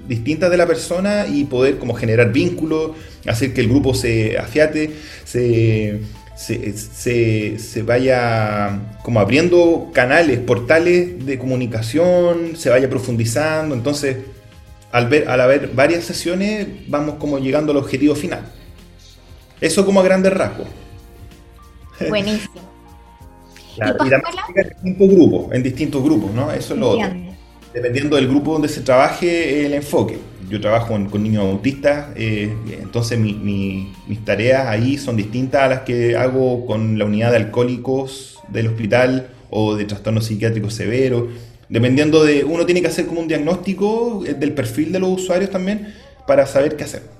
distintas 0.06 0.50
de 0.50 0.56
la 0.56 0.66
persona 0.66 1.26
y 1.28 1.44
poder 1.44 1.78
como 1.78 1.94
generar 1.94 2.32
vínculos, 2.32 2.92
hacer 3.26 3.54
que 3.54 3.60
el 3.60 3.68
grupo 3.68 3.94
se 3.94 4.38
afiate, 4.38 4.90
se, 5.24 6.00
se, 6.36 7.82
vaya 7.82 8.80
como 9.02 9.20
abriendo 9.20 9.90
canales, 9.92 10.40
portales 10.40 11.24
de 11.24 11.38
comunicación, 11.38 12.56
se 12.56 12.70
vaya 12.70 12.90
profundizando. 12.90 13.74
Entonces, 13.74 14.16
al, 14.90 15.08
ver, 15.08 15.28
al 15.28 15.40
haber 15.40 15.68
varias 15.68 16.04
sesiones, 16.04 16.66
vamos 16.88 17.14
como 17.16 17.38
llegando 17.38 17.70
al 17.70 17.78
objetivo 17.78 18.16
final. 18.16 18.59
Eso 19.60 19.84
como 19.84 20.00
a 20.00 20.02
grandes 20.02 20.32
rasgos. 20.32 20.66
Buenísimo. 22.08 22.54
¿Y, 23.76 24.58
en 24.58 24.68
distintos 24.68 25.08
grupos, 25.08 25.52
en 25.52 25.62
distintos 25.62 26.02
grupos, 26.02 26.32
¿no? 26.32 26.50
Eso 26.52 26.74
es 26.74 26.80
lo 26.80 26.90
otro. 26.90 27.08
Dependiendo 27.72 28.16
del 28.16 28.26
grupo 28.28 28.52
donde 28.52 28.68
se 28.68 28.80
trabaje 28.80 29.64
el 29.64 29.74
enfoque. 29.74 30.18
Yo 30.48 30.60
trabajo 30.60 30.98
con 31.08 31.22
niños 31.22 31.44
autistas, 31.44 32.08
eh, 32.16 32.52
entonces 32.82 33.16
mis 33.16 34.24
tareas 34.24 34.66
ahí 34.66 34.98
son 34.98 35.16
distintas 35.16 35.62
a 35.62 35.68
las 35.68 35.80
que 35.82 36.16
hago 36.16 36.66
con 36.66 36.98
la 36.98 37.04
unidad 37.04 37.30
de 37.30 37.36
alcohólicos 37.36 38.40
del 38.48 38.66
hospital 38.66 39.28
o 39.48 39.76
de 39.76 39.84
trastornos 39.84 40.26
psiquiátricos 40.26 40.74
severos. 40.74 41.28
Dependiendo 41.68 42.24
de, 42.24 42.42
uno 42.42 42.66
tiene 42.66 42.80
que 42.80 42.88
hacer 42.88 43.06
como 43.06 43.20
un 43.20 43.28
diagnóstico 43.28 44.24
eh, 44.26 44.34
del 44.34 44.52
perfil 44.52 44.90
de 44.90 44.98
los 44.98 45.10
usuarios 45.10 45.50
también 45.50 45.94
para 46.26 46.44
saber 46.46 46.76
qué 46.76 46.82
hacer. 46.82 47.19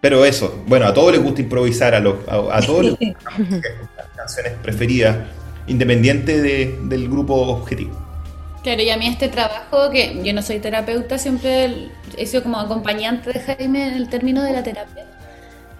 Pero 0.00 0.24
eso, 0.24 0.62
bueno, 0.66 0.86
a 0.86 0.94
todos 0.94 1.12
les 1.12 1.22
gusta 1.22 1.42
improvisar, 1.42 1.94
a, 1.94 1.98
a, 1.98 2.60
todos 2.62 2.84
les 2.84 2.92
gustan 2.92 3.60
las 3.96 4.06
canciones 4.16 4.52
preferidas, 4.62 5.16
independiente 5.66 6.40
del 6.40 7.08
grupo 7.08 7.34
objetivo. 7.34 8.08
Claro, 8.62 8.82
y 8.82 8.90
a 8.90 8.96
mí 8.96 9.06
este 9.06 9.28
trabajo, 9.28 9.90
que 9.90 10.20
yo 10.22 10.32
no 10.32 10.42
soy 10.42 10.58
terapeuta, 10.58 11.18
siempre 11.18 11.88
he 12.16 12.26
sido 12.26 12.42
como 12.42 12.58
acompañante 12.58 13.32
de 13.32 13.40
Jaime 13.40 13.88
en 13.88 13.94
el 13.94 14.08
término 14.08 14.42
de 14.42 14.52
la 14.52 14.62
terapia. 14.62 15.04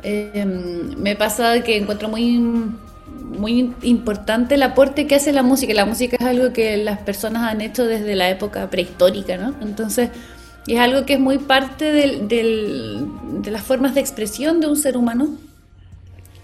Em, 0.03 0.97
me 0.97 1.17
pasa 1.17 1.63
que 1.63 1.77
encuentro 1.77 2.09
muy, 2.09 2.39
muy 2.39 3.75
importante 3.83 4.55
el 4.55 4.63
aporte 4.63 5.07
que 5.07 5.17
hace 5.17 5.33
la 5.33 5.43
música. 5.43 5.75
La 5.75 5.87
música 5.87 6.17
es 6.19 6.27
algo 6.27 6.53
que 6.53 6.77
las 6.77 6.99
personas 6.99 7.51
han 7.51 7.61
hecho 7.61 7.85
desde 7.85 8.15
la 8.15 8.31
época 8.31 8.71
prehistórica, 8.71 9.37
¿no? 9.37 9.55
Entonces, 9.61 10.11
y 10.69 10.75
es 10.75 10.81
algo 10.81 11.07
que 11.07 11.15
es 11.15 11.21
muy 11.21 11.39
parte 11.39 11.91
de 11.91 13.51
las 13.51 13.63
formas 13.63 13.95
de 13.95 14.01
expresión 14.01 14.61
de 14.61 14.67
un 14.67 14.77
ser 14.77 14.99
humano 14.99 15.37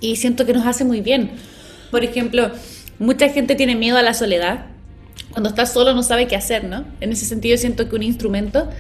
y 0.01 0.17
siento 0.17 0.47
que 0.47 0.55
nos 0.55 0.67
hace 0.67 0.83
muy 0.83 1.03
bien. 1.03 1.33
Por 1.91 2.05
ejemplo, 2.05 2.51
mucha 2.99 3.29
gente 3.29 3.55
tiene 3.55 3.77
miedo 3.77 3.99
a 3.99 4.03
la 4.03 4.15
soledad. 4.15 4.65
Cuando 5.31 5.51
está 5.51 5.67
solo 5.67 5.93
no 5.95 6.03
sabe 6.03 6.27
qué 6.27 6.37
hacer, 6.37 6.65
¿no? 6.65 6.87
En 7.01 7.13
ese 7.13 7.27
sentido 7.27 7.59
siento 7.59 7.89
que 7.89 7.97
un 7.97 8.03
instrumento 8.03 8.71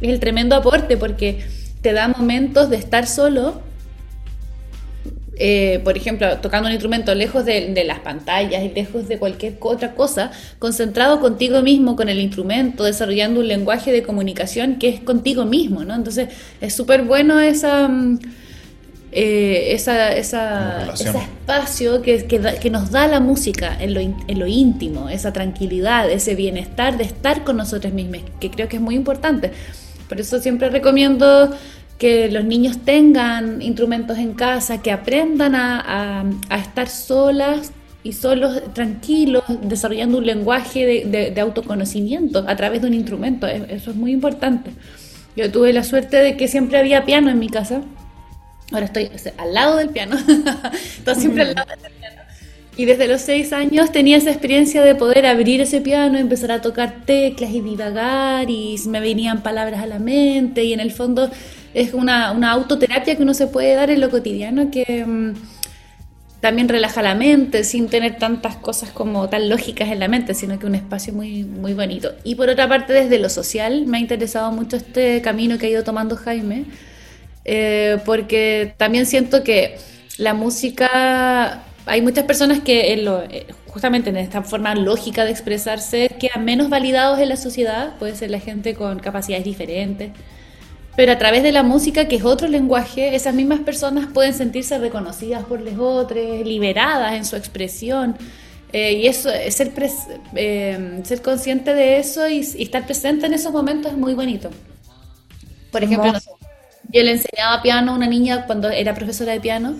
es 0.00 0.10
el 0.10 0.18
tremendo 0.18 0.56
aporte 0.56 0.96
porque 0.96 1.46
te 1.80 1.92
da 1.92 2.08
momentos 2.08 2.68
de 2.68 2.76
estar 2.76 3.06
solo 3.06 3.62
eh, 5.40 5.80
por 5.84 5.96
ejemplo, 5.96 6.38
tocando 6.38 6.66
un 6.66 6.72
instrumento 6.72 7.14
lejos 7.14 7.44
de, 7.44 7.84
las 7.86 8.00
pantallas 8.00 8.64
y 8.64 8.70
lejos 8.70 9.06
de 9.06 9.18
cualquier 9.18 9.56
otra 9.60 9.94
cosa, 9.94 10.32
concentrado 10.58 11.20
contigo 11.20 11.62
mismo, 11.62 11.94
con 11.94 12.08
el 12.08 12.18
instrumento, 12.18 12.82
desarrollando 12.82 13.38
un 13.40 13.46
lenguaje 13.46 13.92
de 13.92 14.02
comunicación 14.02 14.76
que 14.76 14.88
es 14.88 15.00
contigo 15.00 15.44
mismo, 15.44 15.84
¿no? 15.84 15.94
Entonces, 15.94 16.28
es 16.60 16.74
súper 16.74 17.02
bueno 17.02 17.40
esa... 17.40 17.88
Mm, 17.88 18.18
eh, 19.10 19.72
esa, 19.72 20.12
esa 20.12 20.92
ese 20.92 21.08
espacio 21.08 22.02
que, 22.02 22.26
que, 22.26 22.70
nos 22.70 22.90
da 22.90 23.08
la 23.08 23.20
música 23.20 23.74
en 23.80 23.94
lo, 23.94 24.00
en 24.00 24.38
lo 24.38 24.46
íntimo, 24.46 25.08
esa 25.08 25.32
tranquilidad, 25.32 26.10
ese 26.10 26.34
bienestar 26.34 26.98
de 26.98 27.04
estar 27.04 27.42
con 27.42 27.56
nosotros 27.56 27.94
mismos, 27.94 28.18
que 28.38 28.50
creo 28.50 28.68
que 28.68 28.76
es 28.76 28.82
muy 28.82 28.94
importante. 28.94 29.52
Por 30.10 30.20
eso 30.20 30.38
siempre 30.40 30.68
recomiendo 30.68 31.50
que 31.98 32.30
los 32.30 32.44
niños 32.44 32.78
tengan 32.84 33.60
instrumentos 33.60 34.18
en 34.18 34.32
casa, 34.34 34.80
que 34.80 34.92
aprendan 34.92 35.54
a, 35.54 36.24
estar 36.56 36.88
solas 36.88 37.72
y 38.04 38.12
solos, 38.12 38.62
tranquilos, 38.72 39.42
desarrollando 39.62 40.18
un 40.18 40.26
lenguaje 40.26 41.04
de, 41.04 41.40
autoconocimiento 41.40 42.44
a 42.46 42.56
través 42.56 42.82
de 42.82 42.88
un 42.88 42.94
instrumento. 42.94 43.46
Eso 43.48 43.90
es 43.90 43.96
muy 43.96 44.12
importante. 44.12 44.70
Yo 45.36 45.50
tuve 45.50 45.72
la 45.72 45.82
suerte 45.82 46.16
de 46.18 46.36
que 46.36 46.46
siempre 46.46 46.78
había 46.78 47.04
piano 47.04 47.30
en 47.30 47.38
mi 47.38 47.48
casa. 47.48 47.82
Ahora 48.70 48.86
estoy 48.86 49.10
al 49.36 49.54
lado 49.54 49.76
del 49.76 49.90
piano. 49.90 50.16
estoy 50.98 51.14
siempre 51.16 51.42
al 51.42 51.54
lado 51.54 51.68
del 51.82 51.92
piano. 51.92 52.18
Y 52.76 52.84
desde 52.84 53.08
los 53.08 53.22
seis 53.22 53.52
años 53.52 53.90
tenía 53.90 54.16
esa 54.16 54.30
experiencia 54.30 54.84
de 54.84 54.94
poder 54.94 55.26
abrir 55.26 55.60
ese 55.60 55.80
piano, 55.80 56.16
empezar 56.16 56.52
a 56.52 56.60
tocar 56.60 57.04
teclas 57.04 57.50
y 57.50 57.60
divagar 57.60 58.48
y 58.50 58.76
me 58.86 59.00
venían 59.00 59.42
palabras 59.42 59.82
a 59.82 59.86
la 59.86 59.98
mente 59.98 60.62
y 60.62 60.72
en 60.72 60.78
el 60.78 60.92
fondo 60.92 61.28
es 61.74 61.94
una, 61.94 62.28
autoterapia 62.28 63.16
que 63.16 63.22
uno 63.22 63.34
se 63.34 63.46
puede 63.46 63.74
dar 63.74 63.90
en 63.90 64.00
lo 64.00 64.10
cotidiano 64.10 64.70
que, 64.70 65.04
mm, 65.04 65.34
también 66.40 66.68
relaja 66.68 67.02
la 67.02 67.14
mente 67.14 67.64
sin 67.64 67.88
tener 67.88 68.16
tantas 68.18 68.56
cosas 68.56 68.90
como 68.90 69.28
tan 69.28 69.48
lógicas 69.48 69.88
en 69.88 69.98
la 69.98 70.08
mente, 70.08 70.34
sino 70.34 70.58
que 70.58 70.66
un 70.66 70.76
espacio 70.76 71.12
muy, 71.12 71.42
muy 71.44 71.74
bonito. 71.74 72.12
Y 72.22 72.36
por 72.36 72.48
otra 72.48 72.68
parte, 72.68 72.92
desde 72.92 73.18
lo 73.18 73.28
social, 73.28 73.86
me 73.86 73.98
ha 73.98 74.00
interesado 74.00 74.52
mucho 74.52 74.76
este 74.76 75.20
camino 75.20 75.58
que 75.58 75.66
ha 75.66 75.70
ido 75.70 75.82
tomando 75.82 76.16
Jaime, 76.16 76.66
eh, 77.44 77.98
porque 78.04 78.74
también 78.76 79.06
siento 79.06 79.42
que 79.42 79.78
la 80.16 80.34
música, 80.34 81.62
hay 81.86 82.02
muchas 82.02 82.24
personas 82.24 82.60
que 82.60 82.92
en 82.92 83.04
lo, 83.04 83.22
eh, 83.24 83.46
justamente 83.66 84.10
en 84.10 84.16
esta 84.16 84.42
forma 84.42 84.74
lógica 84.74 85.24
de 85.24 85.32
expresarse 85.32 86.08
quedan 86.20 86.44
menos 86.44 86.68
validados 86.68 87.18
en 87.20 87.30
la 87.30 87.36
sociedad, 87.36 87.96
puede 87.98 88.14
ser 88.14 88.30
la 88.30 88.38
gente 88.38 88.74
con 88.74 89.00
capacidades 89.00 89.44
diferentes 89.44 90.10
pero 90.98 91.12
a 91.12 91.16
través 91.16 91.44
de 91.44 91.52
la 91.52 91.62
música, 91.62 92.08
que 92.08 92.16
es 92.16 92.24
otro 92.24 92.48
lenguaje, 92.48 93.14
esas 93.14 93.32
mismas 93.32 93.60
personas 93.60 94.08
pueden 94.12 94.34
sentirse 94.34 94.76
reconocidas 94.78 95.44
por 95.44 95.60
los 95.60 95.78
otros, 95.78 96.44
liberadas 96.44 97.12
en 97.12 97.24
su 97.24 97.36
expresión. 97.36 98.16
Eh, 98.72 98.94
y 98.94 99.06
eso, 99.06 99.30
ser, 99.50 99.72
eh, 100.34 101.00
ser 101.04 101.22
consciente 101.22 101.72
de 101.72 101.98
eso 101.98 102.28
y, 102.28 102.40
estar 102.40 102.84
presente 102.84 103.26
en 103.26 103.34
esos 103.34 103.52
momentos 103.52 103.92
es 103.92 103.96
muy 103.96 104.14
bonito. 104.14 104.50
Por 105.70 105.84
ejemplo, 105.84 106.12
yo 106.92 107.02
le 107.04 107.12
enseñaba 107.12 107.62
piano 107.62 107.92
a 107.92 107.94
una 107.94 108.08
niña 108.08 108.46
cuando 108.46 108.68
era 108.68 108.92
profesora 108.92 109.30
de 109.30 109.40
piano. 109.40 109.76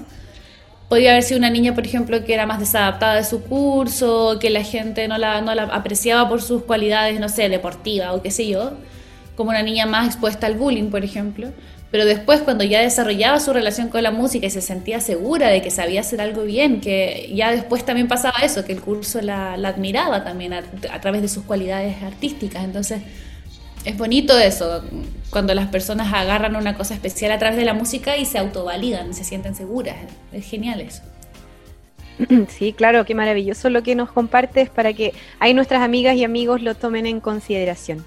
Podía 0.88 1.10
haber 1.10 1.24
sido 1.24 1.38
una 1.38 1.50
niña, 1.50 1.74
por 1.74 1.84
ejemplo, 1.84 2.24
que 2.24 2.32
era 2.32 2.46
más 2.46 2.60
desadaptada 2.60 3.16
de 3.16 3.24
su 3.24 3.42
curso, 3.42 4.38
que 4.38 4.50
la 4.50 4.62
gente 4.62 5.08
no 5.08 5.18
la, 5.18 5.40
no 5.40 5.52
la 5.52 5.64
apreciaba 5.64 6.28
por 6.28 6.42
sus 6.42 6.62
cualidades, 6.62 7.18
no 7.18 7.28
sé, 7.28 7.48
deportivas 7.48 8.14
o 8.14 8.22
qué 8.22 8.30
sé 8.30 8.46
yo 8.46 8.74
como 9.38 9.50
una 9.50 9.62
niña 9.62 9.86
más 9.86 10.08
expuesta 10.08 10.48
al 10.48 10.54
bullying, 10.54 10.90
por 10.90 11.04
ejemplo. 11.04 11.52
Pero 11.92 12.04
después, 12.04 12.40
cuando 12.40 12.64
ya 12.64 12.80
desarrollaba 12.80 13.38
su 13.38 13.52
relación 13.52 13.88
con 13.88 14.02
la 14.02 14.10
música 14.10 14.48
y 14.48 14.50
se 14.50 14.60
sentía 14.60 14.98
segura 14.98 15.48
de 15.48 15.62
que 15.62 15.70
sabía 15.70 16.00
hacer 16.00 16.20
algo 16.20 16.42
bien, 16.42 16.80
que 16.80 17.30
ya 17.32 17.52
después 17.52 17.86
también 17.86 18.08
pasaba 18.08 18.40
eso, 18.42 18.64
que 18.64 18.72
el 18.72 18.80
curso 18.80 19.22
la, 19.22 19.52
admiraba 19.54 20.24
también 20.24 20.54
a, 20.54 21.00
través 21.00 21.22
de 21.22 21.28
sus 21.28 21.44
cualidades 21.44 22.02
artísticas. 22.02 22.64
Entonces, 22.64 23.00
es 23.84 23.96
bonito 23.96 24.36
eso, 24.36 24.82
cuando 25.30 25.54
las 25.54 25.68
personas 25.68 26.12
agarran 26.12 26.56
una 26.56 26.74
cosa 26.76 26.94
especial 26.94 27.30
a 27.30 27.38
través 27.38 27.56
de 27.56 27.64
la 27.64 27.74
música 27.74 28.16
y 28.16 28.24
se 28.24 28.38
autovalidan, 28.38 29.14
se 29.14 29.22
sienten 29.22 29.54
seguras. 29.54 29.98
Es 30.32 30.46
genial 30.46 30.80
eso. 30.80 31.02
Sí, 32.48 32.72
claro, 32.72 33.04
qué 33.04 33.14
maravilloso 33.14 33.70
lo 33.70 33.84
que 33.84 33.94
nos 33.94 34.10
compartes 34.10 34.68
para 34.68 34.92
que 34.94 35.14
ahí 35.38 35.54
nuestras 35.54 35.82
amigas 35.82 36.16
y 36.16 36.24
amigos 36.24 36.60
lo 36.60 36.74
tomen 36.74 37.06
en 37.06 37.20
consideración. 37.20 38.04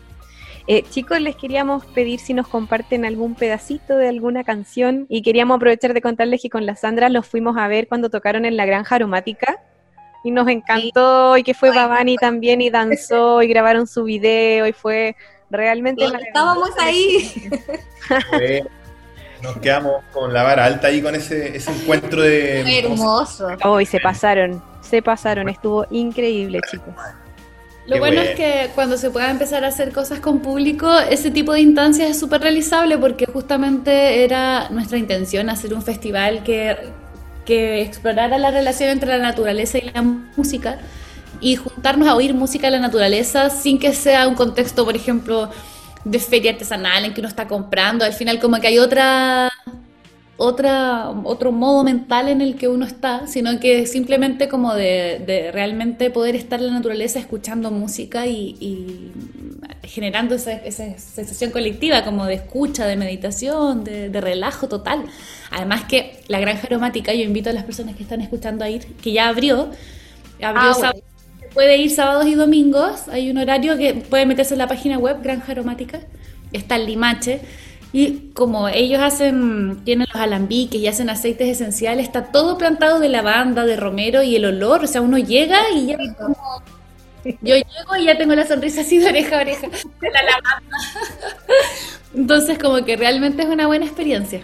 Eh, 0.68 0.84
chicos, 0.90 1.20
les 1.20 1.36
queríamos 1.36 1.86
pedir 1.88 2.20
si 2.20 2.34
nos 2.34 2.48
comparten 2.48 3.06
algún 3.06 3.36
pedacito 3.36 3.98
de 3.98 4.08
alguna 4.08 4.44
canción 4.44 5.06
y 5.10 5.22
queríamos 5.22 5.56
aprovechar 5.56 5.94
de 5.94 6.02
contarles 6.02 6.42
que 6.42 6.50
con 6.50 6.66
la 6.66 6.76
Sandra 6.76 7.10
los 7.10 7.26
fuimos 7.26 7.58
a 7.58 7.68
ver 7.68 7.88
cuando 7.88 8.10
tocaron 8.10 8.46
en 8.46 8.58
la 8.58 8.66
Granja 8.66 8.96
Aromática 8.96 9.60
y 10.24 10.32
nos 10.32 10.48
encantó 10.48 11.36
y 11.38 11.44
que 11.44 11.54
fue 11.54 11.72
Babani 11.72 12.16
también 12.16 12.62
y 12.62 12.70
danzó 12.70 13.42
y 13.42 13.48
grabaron 13.48 13.88
su 13.88 14.04
video 14.04 14.68
y 14.68 14.74
fue 14.74 15.16
realmente... 15.50 16.06
Estábamos 16.06 16.70
ahí. 16.80 17.50
nos 19.42 19.58
quedamos 19.58 20.04
con 20.14 20.32
la 20.32 20.44
vara 20.44 20.66
alta 20.66 20.88
ahí 20.88 21.02
con 21.02 21.16
ese, 21.16 21.58
ese 21.58 21.72
encuentro 21.72 22.22
de... 22.22 22.80
hermoso. 22.80 23.48
Hoy 23.64 23.86
se 23.88 24.00
pasaron, 24.00 24.62
se 24.82 25.02
pasaron, 25.02 25.50
estuvo 25.50 25.88
increíble 25.90 26.60
chicos. 26.70 26.94
Lo 27.88 27.98
bueno, 27.98 28.22
es 28.22 28.36
que 28.36 28.70
cuando 28.76 28.96
se 28.98 29.10
pueda 29.10 29.32
empezar 29.32 29.66
a 29.66 29.70
hacer 29.70 29.92
cosas 29.92 30.20
con 30.20 30.40
público, 30.40 30.92
ese 31.00 31.32
tipo 31.32 31.54
de 31.54 31.62
instancias 31.62 32.12
es 32.12 32.20
súper 32.20 32.42
realizable 32.42 32.98
porque 32.98 33.26
justamente 33.26 34.24
era 34.24 34.70
nuestra 34.70 34.98
intención 34.98 35.50
hacer 35.50 35.74
un 35.74 35.82
festival 35.82 36.44
que, 36.44 36.78
que 37.44 37.82
explorara 37.82 38.38
la 38.38 38.52
relación 38.52 38.90
entre 38.90 39.10
la 39.10 39.18
naturaleza 39.18 39.80
y 39.80 39.90
la 39.90 40.04
música 40.04 40.78
y 41.42 41.56
juntarnos 41.56 42.08
a 42.08 42.16
oír 42.16 42.36
música 42.36 42.68
de 42.68 42.72
la 42.72 42.80
naturaleza 42.80 43.50
sin 43.50 43.80
que 43.80 43.94
sea 43.94 44.28
un 44.28 44.36
contexto, 44.36 44.86
por 44.86 44.96
ejemplo, 44.96 45.50
de 46.06 46.20
feria 46.20 46.52
artesanal 46.52 47.04
en 47.06 47.14
que 47.14 47.22
uno 47.22 47.28
está 47.28 47.48
comprando. 47.48 48.06
Al 48.06 48.14
final 48.14 48.40
como 48.40 48.60
que 48.60 48.68
hay 48.68 48.78
otra 48.78 49.51
otra, 50.44 51.12
otro 51.24 51.52
modo 51.52 51.84
mental 51.84 52.28
en 52.28 52.42
el 52.42 52.56
que 52.56 52.68
uno 52.68 52.84
está, 52.84 53.28
sino 53.28 53.60
que 53.60 53.86
simplemente 53.86 54.50
como 54.50 54.74
de, 54.74 55.52
realmente 55.54 56.10
poder 56.10 56.36
estar 56.36 56.60
en 56.60 56.66
la 56.66 56.74
naturaleza 56.74 57.20
escuchando 57.20 57.70
música 57.70 58.26
y, 58.26 59.12
generando 59.84 60.34
esa, 60.34 60.60
sensación 60.98 61.52
colectiva 61.52 62.04
como 62.04 62.26
de 62.26 62.34
escucha, 62.34 62.88
de 62.88 62.96
meditación, 62.96 63.84
de, 63.84 64.20
relajo 64.20 64.68
total. 64.68 65.04
Además 65.52 65.84
que 65.84 66.24
la 66.28 66.40
granja 66.40 66.66
aromática, 66.66 67.14
yo 67.14 67.22
invito 67.22 67.52
a 67.52 67.54
las 67.54 67.64
personas 67.64 67.96
que 67.96 68.02
están 68.02 68.22
escuchando 68.22 68.66
a 68.66 68.70
ir, 68.72 68.88
que 68.96 69.12
ya 69.12 69.28
abrió, 69.28 69.70
abrió 70.42 70.72
ah, 70.84 70.94
puede 71.54 71.78
ir 71.78 71.92
sábados 71.92 72.26
y 72.26 72.34
domingos, 72.34 73.10
hay 73.10 73.30
un 73.30 73.38
horario 73.38 73.78
que 73.78 73.94
puede 73.94 74.26
meterse 74.26 74.56
en 74.56 74.58
la 74.58 74.68
página 74.68 74.98
web 74.98 75.22
Granja 75.22 75.52
Aromática, 75.52 76.00
está 76.52 76.78
en 76.78 76.88
Limache 76.88 77.42
y 77.94 78.32
como 78.34 78.70
ellos 78.70 79.02
hacen, 79.02 79.82
tienen 79.84 80.08
los 80.12 80.22
alambiques 80.22 80.80
y 80.80 80.88
hacen 80.88 81.10
aceites 81.10 81.50
esenciales, 81.50 82.06
está 82.06 82.32
todo 82.32 82.58
plantado 82.58 83.00
de 83.00 83.10
lavanda, 83.10 83.66
de 83.66 83.76
romero 83.76 84.24
y 84.24 84.36
el 84.36 84.46
olor, 84.46 84.86
o 84.86 84.88
sea, 84.88 85.02
uno 85.02 85.18
llega 85.18 85.70
y 85.76 85.88
ya 85.88 85.98
Yo 87.42 87.56
llego 87.56 87.96
y 88.00 88.06
ya 88.06 88.18
tengo 88.18 88.34
la 88.34 88.48
sonrisa 88.48 88.82
así 88.82 88.98
de 88.98 89.10
oreja 89.10 89.38
a 89.38 89.42
oreja 89.42 89.68
de 89.68 90.10
la 90.10 90.24
lavanda. 90.24 90.78
Entonces, 92.16 92.58
como 92.58 92.84
que 92.86 92.96
realmente 92.96 93.44
es 93.44 93.50
una 93.50 93.68
buena 93.68 93.86
experiencia. 93.86 94.42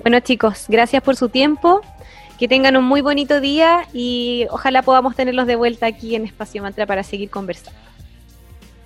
Bueno, 0.00 0.20
chicos, 0.20 0.66
gracias 0.68 1.02
por 1.02 1.16
su 1.16 1.28
tiempo. 1.28 1.80
Que 2.38 2.46
tengan 2.46 2.76
un 2.76 2.84
muy 2.84 3.00
bonito 3.00 3.40
día 3.40 3.88
y 3.92 4.46
ojalá 4.50 4.82
podamos 4.82 5.16
tenerlos 5.16 5.48
de 5.48 5.56
vuelta 5.56 5.86
aquí 5.86 6.14
en 6.14 6.24
Espacio 6.24 6.62
Mantra 6.62 6.86
para 6.86 7.02
seguir 7.02 7.30
conversando. 7.30 7.76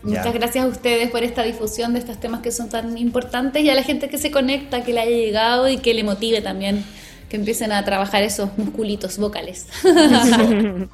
Muchas 0.03 0.33
gracias 0.35 0.65
a 0.65 0.69
ustedes 0.69 1.11
por 1.11 1.23
esta 1.23 1.43
difusión 1.43 1.93
de 1.93 2.01
estos 2.01 2.19
temas 2.19 2.41
que 2.41 2.51
son 2.51 2.69
tan 2.69 2.99
importantes 2.99 3.63
y 3.63 3.71
a 3.71 3.75
la 3.75 3.83
gente 3.83 4.09
que 4.09 4.19
se 4.19 4.31
conecta, 4.31 4.83
que 4.83 4.93
le 4.93 5.01
haya 5.01 5.17
llegado 5.17 5.69
y 5.69 5.79
que 5.79 5.95
le 5.95 6.03
motive 6.03 6.41
también, 6.41 6.85
que 7.29 7.37
empiecen 7.37 7.73
a 7.73 7.85
trabajar 7.85 8.23
esos 8.23 8.57
musculitos 8.59 9.19
vocales. 9.19 9.69